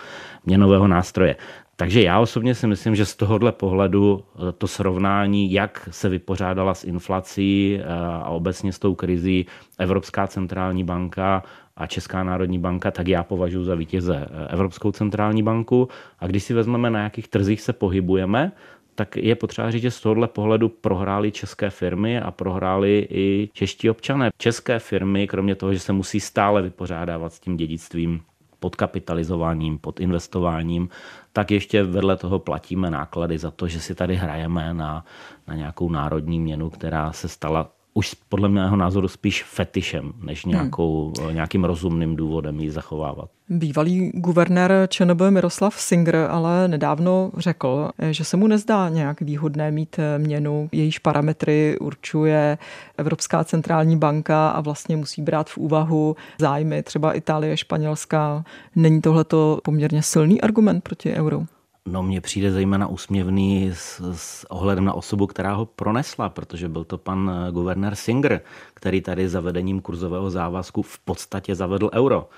měnového 0.45 0.87
nástroje. 0.87 1.35
Takže 1.75 2.01
já 2.01 2.19
osobně 2.19 2.55
si 2.55 2.67
myslím, 2.67 2.95
že 2.95 3.05
z 3.05 3.15
tohohle 3.15 3.51
pohledu 3.51 4.23
eh, 4.36 4.51
to 4.51 4.67
srovnání, 4.67 5.51
jak 5.51 5.89
se 5.91 6.09
vypořádala 6.09 6.73
s 6.73 6.83
inflací 6.83 7.79
eh, 7.79 7.86
a 7.95 8.29
obecně 8.29 8.73
s 8.73 8.79
tou 8.79 8.95
krizí 8.95 9.45
Evropská 9.79 10.27
centrální 10.27 10.83
banka 10.83 11.43
a 11.75 11.88
Česká 11.88 12.23
národní 12.23 12.59
banka, 12.59 12.91
tak 12.91 13.07
já 13.07 13.23
považuji 13.23 13.63
za 13.63 13.75
vítěze 13.75 14.27
eh, 14.29 14.47
Evropskou 14.53 14.91
centrální 14.91 15.43
banku. 15.43 15.88
A 16.19 16.27
když 16.27 16.43
si 16.43 16.53
vezmeme, 16.53 16.89
na 16.89 17.03
jakých 17.03 17.27
trzích 17.27 17.62
se 17.62 17.73
pohybujeme, 17.73 18.51
tak 18.95 19.17
je 19.17 19.36
potřeba 19.36 19.71
říct, 19.71 19.81
že 19.81 19.91
z 19.91 20.01
tohohle 20.01 20.27
pohledu 20.27 20.69
prohrály 20.69 21.31
české 21.31 21.69
firmy 21.69 22.19
a 22.19 22.31
prohráli 22.31 23.07
i 23.09 23.49
čeští 23.53 23.89
občané. 23.89 24.29
České 24.38 24.79
firmy, 24.79 25.27
kromě 25.27 25.55
toho, 25.55 25.73
že 25.73 25.79
se 25.79 25.93
musí 25.93 26.19
stále 26.19 26.62
vypořádávat 26.62 27.33
s 27.33 27.39
tím 27.39 27.57
dědictvím 27.57 28.21
podkapitalizováním, 28.63 29.78
podinvestováním, 29.78 30.89
tak 31.34 31.52
ještě 31.52 31.84
vedle 31.84 32.15
toho 32.15 32.39
platíme 32.39 32.88
náklady 32.89 33.38
za 33.38 33.52
to, 33.52 33.67
že 33.67 33.80
si 33.80 33.95
tady 33.95 34.15
hrajeme 34.15 34.73
na, 34.73 35.06
na 35.47 35.56
nějakou 35.56 35.89
národní 35.91 36.39
měnu, 36.39 36.69
která 36.69 37.12
se 37.12 37.28
stala 37.28 37.71
už 37.93 38.13
podle 38.29 38.49
mého 38.49 38.75
názoru 38.75 39.08
spíš 39.08 39.43
fetišem, 39.43 40.13
než 40.23 40.45
hmm. 40.45 40.53
nějakou, 40.53 41.13
hmm. 41.21 41.36
nějakým 41.36 41.63
rozumným 41.63 42.15
důvodem 42.15 42.60
ji 42.60 42.71
zachovávat. 42.71 43.29
Bývalý 43.49 44.12
guvernér 44.13 44.88
ČNB 44.89 45.21
Miroslav 45.29 45.75
Singer 45.75 46.15
ale 46.15 46.67
nedávno 46.67 47.32
řekl, 47.38 47.89
že 48.12 48.23
se 48.23 48.38
mu 48.38 48.47
nezdá 48.47 48.89
nějak 48.89 49.21
výhodné 49.21 49.71
mít 49.71 49.99
měnu, 50.17 50.69
jejíž 50.71 50.99
parametry 50.99 51.77
určuje 51.79 52.58
Evropská 52.97 53.43
centrální 53.43 53.97
banka 53.97 54.49
a 54.49 54.62
vlastně 54.62 54.97
musí 54.97 55.21
brát 55.21 55.49
v 55.49 55.58
úvahu 55.58 56.15
zájmy 56.39 56.84
třeba 56.84 57.13
Itálie, 57.13 57.58
Španělska. 57.58 58.43
Není 58.75 59.01
tohleto 59.01 59.60
poměrně 59.63 60.01
silný 60.01 60.41
argument 60.41 60.84
proti 60.84 61.13
euru? 61.13 61.47
No 61.87 62.03
mně 62.03 62.21
přijde 62.21 62.51
zejména 62.51 62.87
úsměvný 62.87 63.71
s, 63.73 64.01
s 64.15 64.51
ohledem 64.51 64.85
na 64.85 64.93
osobu, 64.93 65.27
která 65.27 65.53
ho 65.53 65.65
pronesla, 65.65 66.29
protože 66.29 66.69
byl 66.69 66.83
to 66.83 66.97
pan 66.97 67.31
eh, 67.47 67.51
guvernér 67.51 67.95
Singer, 67.95 68.41
který 68.73 69.01
tady 69.01 69.29
zavedením 69.29 69.81
kurzového 69.81 70.29
závazku 70.29 70.81
v 70.81 70.99
podstatě 70.99 71.55
zavedl 71.55 71.89
euro. 71.93 72.29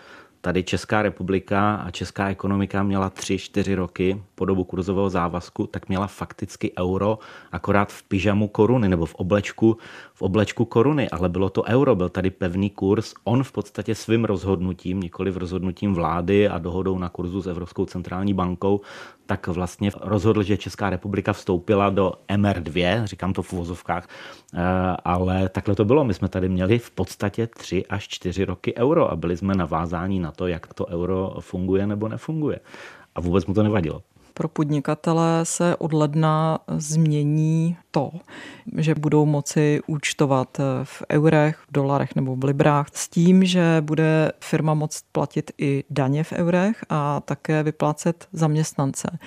Tady 0.42 0.64
Česká 0.64 1.02
republika 1.02 1.76
a 1.76 1.92
česká 1.92 2.30
ekonomika 2.30 2.84
měla 2.84 3.10
tři, 3.10 3.38
čtyři 3.38 3.76
roky 3.76 4.24
po 4.36 4.46
dobu 4.46 4.64
kurzového 4.64 5.10
závazku, 5.10 5.68
tak 5.68 5.90
měla 5.90 6.08
fakticky 6.08 6.74
euro 6.80 7.20
akorát 7.52 7.92
v 7.92 8.04
pyžamu 8.04 8.48
koruny 8.48 8.90
nebo 8.90 9.06
v 9.06 9.16
oblečku, 9.16 9.78
v 10.16 10.22
oblečku 10.22 10.66
koruny, 10.66 11.10
ale 11.10 11.30
bylo 11.30 11.50
to 11.50 11.64
euro, 11.64 11.96
byl 11.96 12.10
tady 12.10 12.30
pevný 12.30 12.70
kurz. 12.70 13.14
On 13.24 13.44
v 13.44 13.52
podstatě 13.52 13.96
svým 13.96 14.26
rozhodnutím, 14.26 15.00
nikoli 15.00 15.32
v 15.32 15.38
rozhodnutím 15.38 15.94
vlády 15.94 16.50
a 16.50 16.58
dohodou 16.58 16.98
na 16.98 17.10
kurzu 17.10 17.42
s 17.42 17.48
Evropskou 17.48 17.86
centrální 17.86 18.34
bankou, 18.34 18.82
tak 19.26 19.48
vlastně 19.48 19.92
rozhodl, 20.02 20.44
že 20.44 20.58
Česká 20.58 20.90
republika 20.90 21.34
vstoupila 21.34 21.90
do 21.90 22.14
MR2, 22.30 23.06
říkám 23.06 23.34
to 23.34 23.42
v 23.42 23.54
uvozovkách, 23.54 24.08
eh, 24.54 24.60
ale 25.04 25.50
takhle 25.50 25.76
to 25.76 25.86
bylo. 25.86 26.04
My 26.04 26.14
jsme 26.14 26.28
tady 26.28 26.50
měli 26.50 26.80
v 26.80 26.92
podstatě 26.92 27.48
tři 27.48 27.86
až 27.86 28.08
čtyři 28.08 28.46
roky 28.46 28.76
euro 28.76 29.12
a 29.12 29.16
byli 29.16 29.38
jsme 29.38 29.56
navázáni 29.56 30.20
na 30.20 30.32
to, 30.32 30.48
jak 30.48 30.74
to 30.74 30.86
euro 30.86 31.36
funguje 31.40 31.88
nebo 31.88 32.08
nefunguje. 32.08 32.60
A 33.16 33.22
vůbec 33.22 33.46
mu 33.46 33.54
to 33.54 33.64
nevadilo. 33.64 34.02
Pro 34.38 34.48
podnikatele 34.48 35.40
se 35.44 35.76
od 35.76 35.94
ledna 35.94 36.60
změní 36.78 37.78
to, 37.92 38.12
že 38.78 38.96
budou 38.96 39.26
moci 39.26 39.82
účtovat 39.88 40.58
v 40.84 41.04
eurech, 41.12 41.58
v 41.70 41.74
dolarech 41.74 42.16
nebo 42.16 42.36
v 42.36 42.44
librách 42.44 42.88
s 42.94 43.10
tím, 43.10 43.46
že 43.46 43.78
bude 43.82 44.32
firma 44.40 44.74
moct 44.74 45.04
platit 45.12 45.52
i 45.58 45.84
daně 45.90 46.24
v 46.24 46.32
eurech 46.32 46.86
a 46.90 47.20
také 47.20 47.64
vyplácet 47.64 48.28
zaměstnance. 48.34 49.20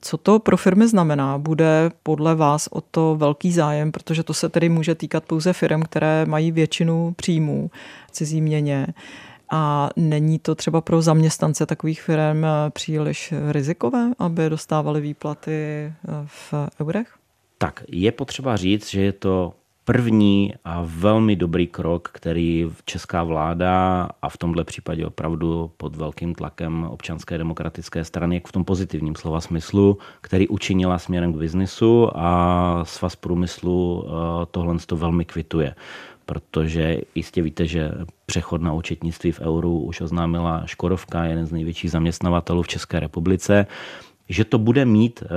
Co 0.00 0.16
to 0.16 0.38
pro 0.38 0.56
firmy 0.56 0.88
znamená? 0.88 1.38
Bude 1.38 1.90
podle 2.02 2.34
vás 2.34 2.66
o 2.66 2.80
to 2.80 3.16
velký 3.16 3.52
zájem, 3.52 3.92
protože 3.92 4.22
to 4.22 4.34
se 4.34 4.48
tedy 4.48 4.68
může 4.68 4.94
týkat 4.94 5.24
pouze 5.24 5.52
firm, 5.52 5.82
které 5.82 6.26
mají 6.26 6.52
většinu 6.52 7.14
příjmů 7.16 7.70
v 8.06 8.10
cizí 8.10 8.40
měně. 8.40 8.86
A 9.50 9.90
není 9.96 10.38
to 10.38 10.54
třeba 10.54 10.80
pro 10.80 11.02
zaměstnance 11.02 11.66
takových 11.66 12.02
firm 12.02 12.44
eh, 12.44 12.48
příliš 12.70 13.34
rizikové, 13.50 14.10
aby 14.18 14.50
dostávali 14.50 15.00
výplaty 15.00 15.52
eh, 15.52 15.92
v 16.26 16.54
eurech? 16.80 17.14
Tak 17.58 17.84
je 17.88 18.12
potřeba 18.12 18.56
říct, 18.56 18.90
že 18.90 19.00
je 19.00 19.12
to 19.12 19.52
první 19.84 20.54
a 20.64 20.82
velmi 20.86 21.36
dobrý 21.36 21.66
krok, 21.66 22.08
který 22.12 22.70
česká 22.84 23.24
vláda 23.24 24.08
a 24.22 24.28
v 24.28 24.36
tomhle 24.36 24.64
případě 24.64 25.06
opravdu 25.06 25.70
pod 25.76 25.96
velkým 25.96 26.34
tlakem 26.34 26.84
občanské 26.84 27.38
demokratické 27.38 28.04
strany, 28.04 28.42
v 28.46 28.52
tom 28.52 28.64
pozitivním 28.64 29.16
slova 29.16 29.40
smyslu, 29.40 29.98
který 30.20 30.48
učinila 30.48 30.98
směrem 30.98 31.32
k 31.32 31.36
biznisu 31.36 32.10
a 32.14 32.80
svaz 32.84 33.16
průmyslu 33.16 34.04
eh, 34.06 34.46
tohle 34.50 34.76
to 34.86 34.96
velmi 34.96 35.24
kvituje 35.24 35.74
protože 36.28 37.00
jistě 37.14 37.42
víte, 37.42 37.66
že 37.66 37.90
přechod 38.26 38.62
na 38.62 38.72
účetnictví 38.72 39.32
v 39.32 39.40
euru 39.40 39.80
už 39.80 40.00
oznámila 40.00 40.62
Škodovka, 40.66 41.24
jeden 41.24 41.46
z 41.46 41.52
největších 41.52 41.90
zaměstnavatelů 41.90 42.62
v 42.62 42.68
České 42.68 43.00
republice. 43.00 43.66
Že 44.28 44.44
to 44.44 44.58
bude 44.58 44.84
mít 44.84 45.22
eh, 45.22 45.28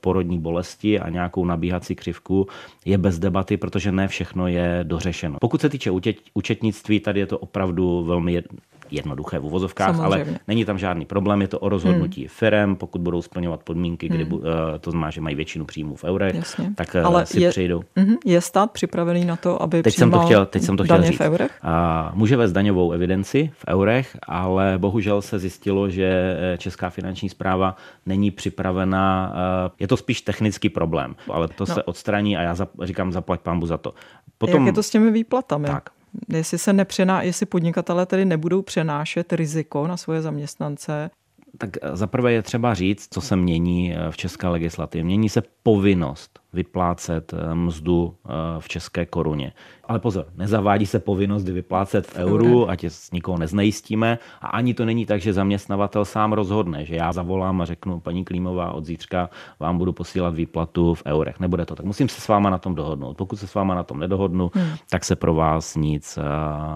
porodní 0.00 0.38
bolesti 0.38 1.00
a 1.00 1.10
nějakou 1.10 1.44
nabíhací 1.44 1.94
křivku, 1.94 2.46
je 2.84 2.98
bez 2.98 3.18
debaty, 3.18 3.56
protože 3.56 3.92
ne 3.92 4.08
všechno 4.08 4.48
je 4.48 4.80
dořešeno. 4.82 5.38
Pokud 5.40 5.60
se 5.60 5.68
týče 5.68 5.90
účetnictví, 6.34 7.00
tady 7.00 7.20
je 7.20 7.26
to 7.26 7.38
opravdu 7.38 8.04
velmi 8.04 8.42
jednoduché 8.90 9.38
v 9.38 9.44
uvozovkách, 9.44 9.96
Samozřejmě. 9.96 10.30
ale 10.30 10.38
není 10.48 10.64
tam 10.64 10.78
žádný 10.78 11.04
problém, 11.04 11.42
je 11.42 11.48
to 11.48 11.58
o 11.58 11.68
rozhodnutí 11.68 12.20
hmm. 12.20 12.28
firem, 12.28 12.76
pokud 12.76 13.00
budou 13.00 13.22
splňovat 13.22 13.62
podmínky, 13.62 14.08
kdy, 14.08 14.24
hmm. 14.24 14.40
to 14.80 14.90
znamená, 14.90 15.10
že 15.10 15.20
mají 15.20 15.36
většinu 15.36 15.64
příjmů 15.64 15.96
v 15.96 16.04
eurech, 16.04 16.34
Jasně. 16.34 16.72
tak 16.74 16.94
eh, 16.94 17.02
ale 17.02 17.26
si 17.26 17.40
je, 17.40 17.50
přejdou. 17.50 17.82
Mhm, 17.96 18.16
je 18.24 18.40
stát 18.40 18.70
připravený 18.70 19.24
na 19.24 19.36
to, 19.36 19.62
aby 19.62 19.82
teď 19.82 19.94
jsem 19.94 20.10
to 20.10 20.18
chtěl, 20.18 20.46
teď 20.46 20.62
jsem 20.62 20.76
to 20.76 20.84
chtěl 20.84 21.02
říct. 21.02 21.18
v 21.18 21.20
eurech? 21.20 21.58
A, 21.62 22.12
může 22.14 22.36
vést 22.36 22.52
daňovou 22.52 22.92
evidenci 22.92 23.50
v 23.54 23.64
eurech, 23.68 24.16
ale 24.22 24.74
bohužel 24.78 25.22
se 25.22 25.38
zjistilo, 25.38 25.90
že 25.90 26.36
eh, 26.54 26.58
Česká 26.58 26.90
finanční 26.90 27.28
zpráva 27.28 27.76
není 28.06 28.30
připravená, 28.30 29.34
eh, 29.34 29.70
je 29.80 29.88
to 29.88 29.96
spíš 29.96 30.20
technický 30.20 30.68
problém, 30.68 31.14
ale 31.30 31.48
to 31.48 31.64
no. 31.68 31.74
se 31.74 31.82
odstraní 31.82 32.36
a 32.36 32.42
já 32.42 32.54
za, 32.54 32.68
říkám 32.82 33.12
zaplať 33.12 33.40
pambu 33.40 33.66
za 33.66 33.78
to. 33.78 33.94
Potom, 34.38 34.60
Jak 34.60 34.66
je 34.66 34.72
to 34.72 34.82
s 34.82 34.90
těmi 34.90 35.10
výplatami? 35.10 35.66
Tak, 35.66 35.90
jestli 36.28 36.58
se 36.58 36.72
nepřená, 36.72 37.22
jestli 37.22 37.46
podnikatelé 37.46 38.06
tedy 38.06 38.24
nebudou 38.24 38.62
přenášet 38.62 39.32
riziko 39.32 39.86
na 39.86 39.96
svoje 39.96 40.22
zaměstnance. 40.22 41.10
Tak 41.58 41.70
zaprvé 41.92 42.32
je 42.32 42.42
třeba 42.42 42.74
říct, 42.74 43.08
co 43.10 43.20
se 43.20 43.36
mění 43.36 43.94
v 44.10 44.16
české 44.16 44.48
legislativě. 44.48 45.04
Mění 45.04 45.28
se 45.28 45.42
povinnost 45.68 46.40
vyplácet 46.52 47.32
eh, 47.32 47.54
mzdu 47.54 48.14
eh, 48.24 48.30
v 48.58 48.68
české 48.68 49.06
koruně. 49.06 49.52
Ale 49.84 49.98
pozor, 49.98 50.26
nezavádí 50.36 50.86
se 50.86 50.98
povinnost 50.98 51.48
vyplácet 51.48 52.06
v 52.06 52.16
euru, 52.16 52.70
ať 52.70 52.84
s 52.84 53.10
nikoho 53.10 53.38
neznejistíme. 53.38 54.18
A 54.40 54.46
ani 54.46 54.74
to 54.74 54.84
není 54.84 55.06
tak, 55.06 55.20
že 55.20 55.32
zaměstnavatel 55.32 56.04
sám 56.04 56.32
rozhodne, 56.32 56.84
že 56.84 56.96
já 56.96 57.12
zavolám 57.12 57.60
a 57.60 57.64
řeknu, 57.64 58.00
paní 58.00 58.24
Klímová, 58.24 58.72
od 58.72 58.84
zítřka 58.84 59.30
vám 59.60 59.78
budu 59.78 59.92
posílat 59.92 60.34
výplatu 60.34 60.94
v 60.94 61.02
eurech. 61.06 61.40
Nebude 61.40 61.66
to 61.66 61.74
tak. 61.74 61.86
Musím 61.86 62.08
se 62.08 62.20
s 62.20 62.28
váma 62.28 62.50
na 62.50 62.58
tom 62.58 62.74
dohodnout. 62.74 63.16
Pokud 63.16 63.36
se 63.36 63.46
s 63.46 63.54
váma 63.54 63.74
na 63.74 63.82
tom 63.82 64.00
nedohodnu, 64.00 64.50
hmm. 64.54 64.72
tak 64.90 65.04
se 65.04 65.16
pro 65.16 65.34
vás 65.34 65.76
nic 65.76 66.18
eh, 66.18 66.22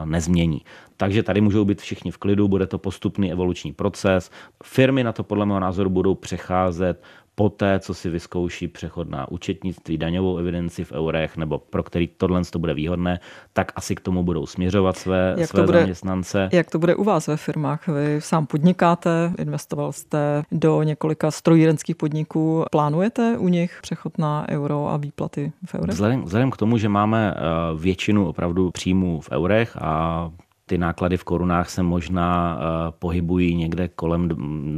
nezmění. 0.07 0.61
Takže 0.97 1.23
tady 1.23 1.41
můžou 1.41 1.65
být 1.65 1.81
všichni 1.81 2.11
v 2.11 2.19
klidu, 2.19 2.49
bude 2.49 2.67
to 2.67 2.79
postupný 2.79 3.33
evoluční 3.33 3.73
proces. 3.73 4.31
Firmy 4.65 5.05
na 5.05 5.13
to 5.13 5.25
podle 5.25 5.47
mého 5.47 5.61
názoru 5.61 5.91
budou 5.91 6.15
přecházet 6.15 7.03
poté, 7.35 7.81
co 7.81 7.95
si 7.95 8.11
vyzkouší 8.11 8.69
přechod 8.69 9.11
na 9.11 9.31
účetnictví, 9.31 9.99
daňovou 9.99 10.37
evidenci 10.39 10.85
v 10.85 10.93
eurech, 10.93 11.37
nebo 11.37 11.59
pro 11.59 11.83
který 11.83 12.09
tohle 12.17 12.43
to 12.51 12.59
bude 12.59 12.75
výhodné, 12.75 13.21
tak 13.53 13.73
asi 13.77 13.95
k 13.95 14.01
tomu 14.01 14.23
budou 14.23 14.47
směřovat 14.47 14.97
své, 14.97 15.35
jak 15.39 15.49
své 15.49 15.61
to 15.61 15.67
bude, 15.67 15.79
zaměstnance. 15.79 16.49
Jak 16.53 16.71
to 16.71 16.79
bude 16.79 16.95
u 16.95 17.05
vás 17.05 17.27
ve 17.27 17.37
firmách? 17.37 17.89
Vy 17.89 18.21
sám 18.21 18.47
podnikáte, 18.47 19.33
investoval 19.39 19.93
jste 19.93 20.43
do 20.53 20.83
několika 20.83 21.31
strojírenských 21.31 21.97
podniků. 21.97 22.65
Plánujete 22.71 23.39
u 23.39 23.49
nich 23.49 23.79
přechod 23.83 24.19
na 24.19 24.47
euro 24.49 24.89
a 24.89 24.97
výplaty 24.97 25.53
v 25.67 25.75
eurech? 25.75 25.91
Vzhledem, 25.91 26.23
vzhledem 26.23 26.51
k 26.51 26.57
tomu, 26.57 26.79
že 26.79 26.89
máme 26.89 27.35
eh, 27.37 27.41
většinu 27.79 28.29
opravdu 28.29 28.71
příjmů 28.71 29.21
v 29.21 29.31
eurech 29.33 29.77
a 29.81 30.31
ty 30.67 30.79
náklady 30.79 31.17
v 31.17 31.25
korunách 31.25 31.71
se 31.71 31.83
možná 31.83 32.59
eh, 32.59 32.93
pohybují 32.99 33.55
někde 33.55 33.89
kolem 33.89 34.29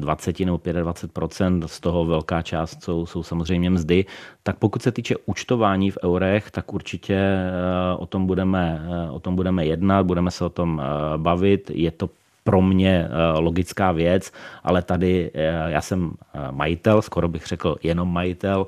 20 0.01 0.41
nebo 0.41 0.57
25% 0.57 1.67
z 1.67 1.81
toho 1.81 2.05
velká 2.05 2.43
část 2.43 2.83
jsou, 2.83 3.07
jsou 3.07 3.23
samozřejmě 3.23 3.71
mzdy. 3.71 4.05
Tak 4.43 4.59
pokud 4.59 4.83
se 4.83 4.93
týče 4.93 5.17
účtování 5.27 5.91
v 5.91 5.99
eurech, 6.05 6.51
tak 6.51 6.73
určitě 6.73 7.15
eh, 7.15 7.97
o 7.97 8.07
tom 8.07 8.27
budeme, 8.27 8.89
eh, 9.07 9.11
o 9.11 9.21
tom 9.21 9.37
budeme 9.37 9.67
jednat, 9.67 10.07
budeme 10.07 10.31
se 10.31 10.45
o 10.45 10.51
tom 10.51 10.83
bavit. 11.17 11.71
Je 11.75 11.91
to 11.91 12.11
pro 12.45 12.63
mě 12.63 13.09
eh, 13.09 13.39
logická 13.39 13.93
věc, 13.93 14.33
ale 14.63 14.83
tady 14.83 15.31
eh, 15.35 15.65
já 15.67 15.81
jsem 15.81 16.11
eh, 16.11 16.39
majitel, 16.51 17.03
skoro 17.03 17.29
bych 17.29 17.47
řekl 17.47 17.77
jenom 17.83 18.13
majitel, 18.13 18.67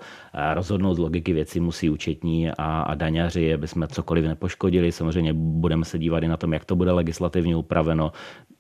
rozhodnout 0.55 0.95
z 0.95 0.99
logiky 0.99 1.33
věci 1.33 1.61
musí 1.61 1.91
účetní 1.91 2.51
a, 2.51 2.81
a 2.81 2.95
daňaři, 2.95 3.55
aby 3.55 3.69
jsme 3.69 3.89
cokoliv 3.89 4.25
nepoškodili. 4.25 4.93
Samozřejmě 4.93 5.33
budeme 5.33 5.85
se 5.85 5.99
dívat 5.99 6.23
i 6.23 6.29
na 6.29 6.37
tom, 6.37 6.53
jak 6.53 6.65
to 6.65 6.77
bude 6.77 6.93
legislativně 6.93 7.57
upraveno. 7.57 8.13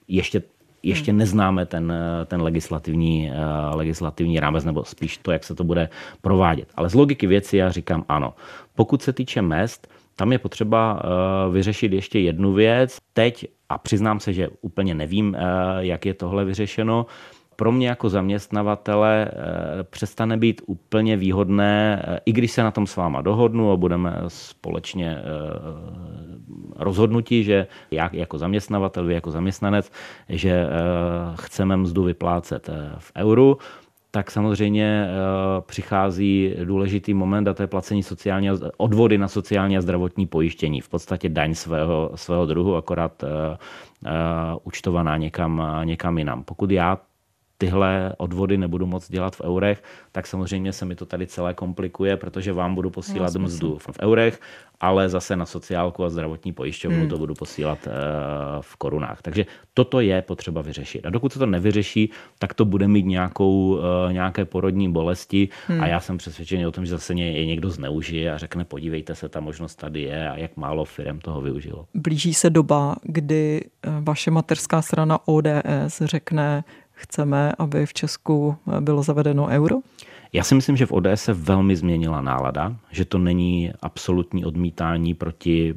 Ještě 0.08 0.42
ještě 0.82 1.10
hmm. 1.10 1.18
neznáme 1.18 1.66
ten, 1.66 1.92
ten 2.26 2.42
legislativní, 2.42 3.30
legislativní 3.74 4.40
rámec, 4.40 4.64
nebo 4.64 4.84
spíš 4.84 5.18
to, 5.18 5.32
jak 5.32 5.44
se 5.44 5.54
to 5.54 5.64
bude 5.64 5.88
provádět. 6.20 6.68
Ale 6.74 6.88
z 6.88 6.94
logiky 6.94 7.26
věci 7.26 7.56
já 7.56 7.70
říkám 7.70 8.04
ano. 8.08 8.34
Pokud 8.74 9.02
se 9.02 9.12
týče 9.12 9.42
mest, 9.42 9.88
tam 10.16 10.32
je 10.32 10.38
potřeba 10.38 11.02
vyřešit 11.50 11.92
ještě 11.92 12.18
jednu 12.18 12.52
věc. 12.52 12.98
Teď 13.12 13.46
a 13.68 13.78
přiznám 13.78 14.20
se, 14.20 14.32
že 14.32 14.48
úplně 14.60 14.94
nevím, 14.94 15.34
eh, 15.34 15.40
jak 15.78 16.06
je 16.06 16.14
tohle 16.14 16.44
vyřešeno. 16.44 17.06
Pro 17.56 17.72
mě 17.72 17.88
jako 17.88 18.08
zaměstnavatele 18.08 19.28
eh, 19.28 19.82
přestane 19.82 20.36
být 20.36 20.62
úplně 20.66 21.16
výhodné, 21.16 22.02
eh, 22.06 22.20
i 22.24 22.32
když 22.32 22.52
se 22.52 22.62
na 22.62 22.70
tom 22.70 22.86
s 22.86 22.96
váma 22.96 23.22
dohodnu 23.22 23.72
a 23.72 23.76
budeme 23.76 24.16
společně 24.28 25.18
rozhodnutí, 26.76 27.44
že 27.44 27.66
já 27.90 28.10
jako 28.12 28.38
zaměstnavatel, 28.38 29.04
vy 29.04 29.14
jako 29.14 29.30
zaměstnanec, 29.30 29.92
že 30.28 30.66
chceme 31.34 31.76
mzdu 31.76 32.02
vyplácet 32.02 32.70
v 32.98 33.12
euru, 33.16 33.58
tak 34.10 34.30
samozřejmě 34.30 35.08
přichází 35.60 36.54
důležitý 36.64 37.14
moment 37.14 37.48
a 37.48 37.54
to 37.54 37.62
je 37.62 37.66
placení 37.66 38.02
sociální, 38.02 38.48
odvody 38.76 39.18
na 39.18 39.28
sociální 39.28 39.76
a 39.76 39.80
zdravotní 39.80 40.26
pojištění. 40.26 40.80
V 40.80 40.88
podstatě 40.88 41.28
daň 41.28 41.54
svého, 41.54 42.10
svého 42.14 42.46
druhu, 42.46 42.76
akorát 42.76 43.24
účtovaná 44.64 45.16
někam, 45.16 45.62
někam 45.84 46.18
jinam. 46.18 46.44
Pokud 46.44 46.70
já 46.70 46.98
tyhle 47.58 48.12
odvody 48.18 48.58
nebudu 48.58 48.86
moc 48.86 49.10
dělat 49.10 49.36
v 49.36 49.40
eurech, 49.40 49.82
tak 50.12 50.26
samozřejmě 50.26 50.72
se 50.72 50.84
mi 50.84 50.94
to 50.94 51.06
tady 51.06 51.26
celé 51.26 51.54
komplikuje, 51.54 52.16
protože 52.16 52.52
vám 52.52 52.74
budu 52.74 52.90
posílat 52.90 53.34
no, 53.34 53.40
mzdu 53.40 53.78
v 53.78 53.98
eurech, 54.02 54.40
ale 54.80 55.08
zase 55.08 55.36
na 55.36 55.46
sociálku 55.46 56.04
a 56.04 56.10
zdravotní 56.10 56.52
pojišťovnu 56.52 56.98
hmm. 56.98 57.08
to 57.08 57.18
budu 57.18 57.34
posílat 57.34 57.78
uh, 57.86 57.92
v 58.60 58.76
korunách. 58.76 59.22
Takže 59.22 59.46
toto 59.74 60.00
je 60.00 60.22
potřeba 60.22 60.62
vyřešit. 60.62 61.06
A 61.06 61.10
dokud 61.10 61.32
se 61.32 61.38
to 61.38 61.46
nevyřeší, 61.46 62.10
tak 62.38 62.54
to 62.54 62.64
bude 62.64 62.88
mít 62.88 63.06
nějakou, 63.06 63.76
uh, 63.76 64.12
nějaké 64.12 64.44
porodní 64.44 64.92
bolesti 64.92 65.48
hmm. 65.66 65.80
a 65.80 65.86
já 65.86 66.00
jsem 66.00 66.18
přesvědčený 66.18 66.66
o 66.66 66.72
tom, 66.72 66.86
že 66.86 66.90
zase 66.90 67.14
je 67.14 67.46
někdo 67.46 67.70
zneužije 67.70 68.32
a 68.32 68.38
řekne, 68.38 68.64
podívejte 68.64 69.14
se, 69.14 69.28
ta 69.28 69.40
možnost 69.40 69.74
tady 69.74 70.02
je 70.02 70.30
a 70.30 70.36
jak 70.36 70.56
málo 70.56 70.84
firm 70.84 71.18
toho 71.18 71.40
využilo. 71.40 71.86
Blíží 71.94 72.34
se 72.34 72.50
doba, 72.50 72.96
kdy 73.02 73.60
eh, 73.64 73.90
vaše 74.00 74.30
materská 74.30 74.82
strana 74.82 75.28
ODS 75.28 76.02
řekne, 76.04 76.64
chceme, 76.96 77.52
aby 77.58 77.86
v 77.86 77.94
Česku 77.94 78.56
bylo 78.80 79.02
zavedeno 79.02 79.46
euro? 79.46 79.76
Já 80.32 80.44
si 80.44 80.54
myslím, 80.54 80.76
že 80.76 80.86
v 80.86 80.92
ODS 80.92 81.06
se 81.14 81.32
velmi 81.32 81.76
změnila 81.76 82.20
nálada, 82.20 82.76
že 82.90 83.04
to 83.04 83.18
není 83.18 83.72
absolutní 83.82 84.44
odmítání 84.44 85.14
proti 85.14 85.74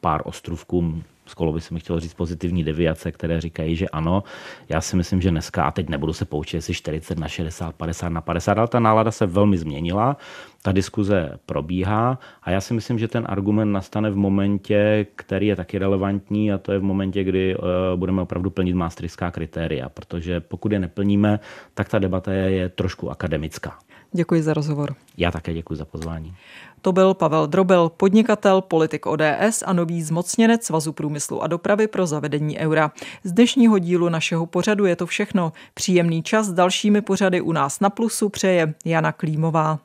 pár 0.00 0.22
ostrovkům 0.24 1.02
skoro 1.30 1.52
by 1.52 1.60
se 1.60 1.74
mi 1.74 1.80
chtělo 1.80 2.00
říct 2.00 2.14
pozitivní 2.14 2.64
deviace, 2.64 3.12
které 3.12 3.40
říkají, 3.40 3.76
že 3.76 3.88
ano. 3.88 4.22
Já 4.68 4.80
si 4.80 4.96
myslím, 4.96 5.20
že 5.20 5.30
dneska, 5.30 5.64
a 5.64 5.70
teď 5.70 5.88
nebudu 5.88 6.12
se 6.12 6.24
poučit, 6.24 6.56
jestli 6.56 6.74
40 6.74 7.18
na 7.18 7.28
60, 7.28 7.74
50 7.74 8.08
na 8.08 8.20
50, 8.20 8.58
ale 8.58 8.68
ta 8.68 8.80
nálada 8.80 9.10
se 9.10 9.26
velmi 9.26 9.58
změnila, 9.58 10.16
ta 10.62 10.72
diskuze 10.72 11.38
probíhá 11.46 12.18
a 12.42 12.50
já 12.50 12.60
si 12.60 12.74
myslím, 12.74 12.98
že 12.98 13.08
ten 13.08 13.24
argument 13.28 13.72
nastane 13.72 14.10
v 14.10 14.16
momentě, 14.16 15.06
který 15.16 15.46
je 15.46 15.56
taky 15.56 15.78
relevantní 15.78 16.52
a 16.52 16.58
to 16.58 16.72
je 16.72 16.78
v 16.78 16.82
momentě, 16.82 17.24
kdy 17.24 17.56
uh, 17.56 17.64
budeme 17.96 18.22
opravdu 18.22 18.50
plnit 18.50 18.74
maastrichtská 18.74 19.30
kritéria, 19.30 19.88
protože 19.88 20.40
pokud 20.40 20.72
je 20.72 20.78
neplníme, 20.78 21.40
tak 21.74 21.88
ta 21.88 21.98
debata 21.98 22.32
je, 22.32 22.50
je 22.50 22.68
trošku 22.68 23.10
akademická. 23.10 23.78
Děkuji 24.12 24.42
za 24.42 24.54
rozhovor. 24.54 24.94
Já 25.16 25.30
také 25.30 25.54
děkuji 25.54 25.74
za 25.74 25.84
pozvání. 25.84 26.34
To 26.82 26.92
byl 26.92 27.14
Pavel 27.14 27.46
Drobel, 27.46 27.88
podnikatel, 27.96 28.60
politik 28.60 29.06
ODS 29.06 29.62
a 29.66 29.72
nový 29.72 30.02
zmocněnec 30.02 30.64
Svazu 30.64 30.92
průmyslu 30.92 31.42
a 31.42 31.46
dopravy 31.46 31.86
pro 31.86 32.06
zavedení 32.06 32.58
eura. 32.58 32.92
Z 33.24 33.32
dnešního 33.32 33.78
dílu 33.78 34.08
našeho 34.08 34.46
pořadu 34.46 34.86
je 34.86 34.96
to 34.96 35.06
všechno. 35.06 35.52
Příjemný 35.74 36.22
čas 36.22 36.46
s 36.46 36.52
dalšími 36.52 37.00
pořady 37.00 37.40
u 37.40 37.52
nás 37.52 37.80
na 37.80 37.90
Plusu 37.90 38.28
přeje 38.28 38.74
Jana 38.84 39.12
Klímová. 39.12 39.78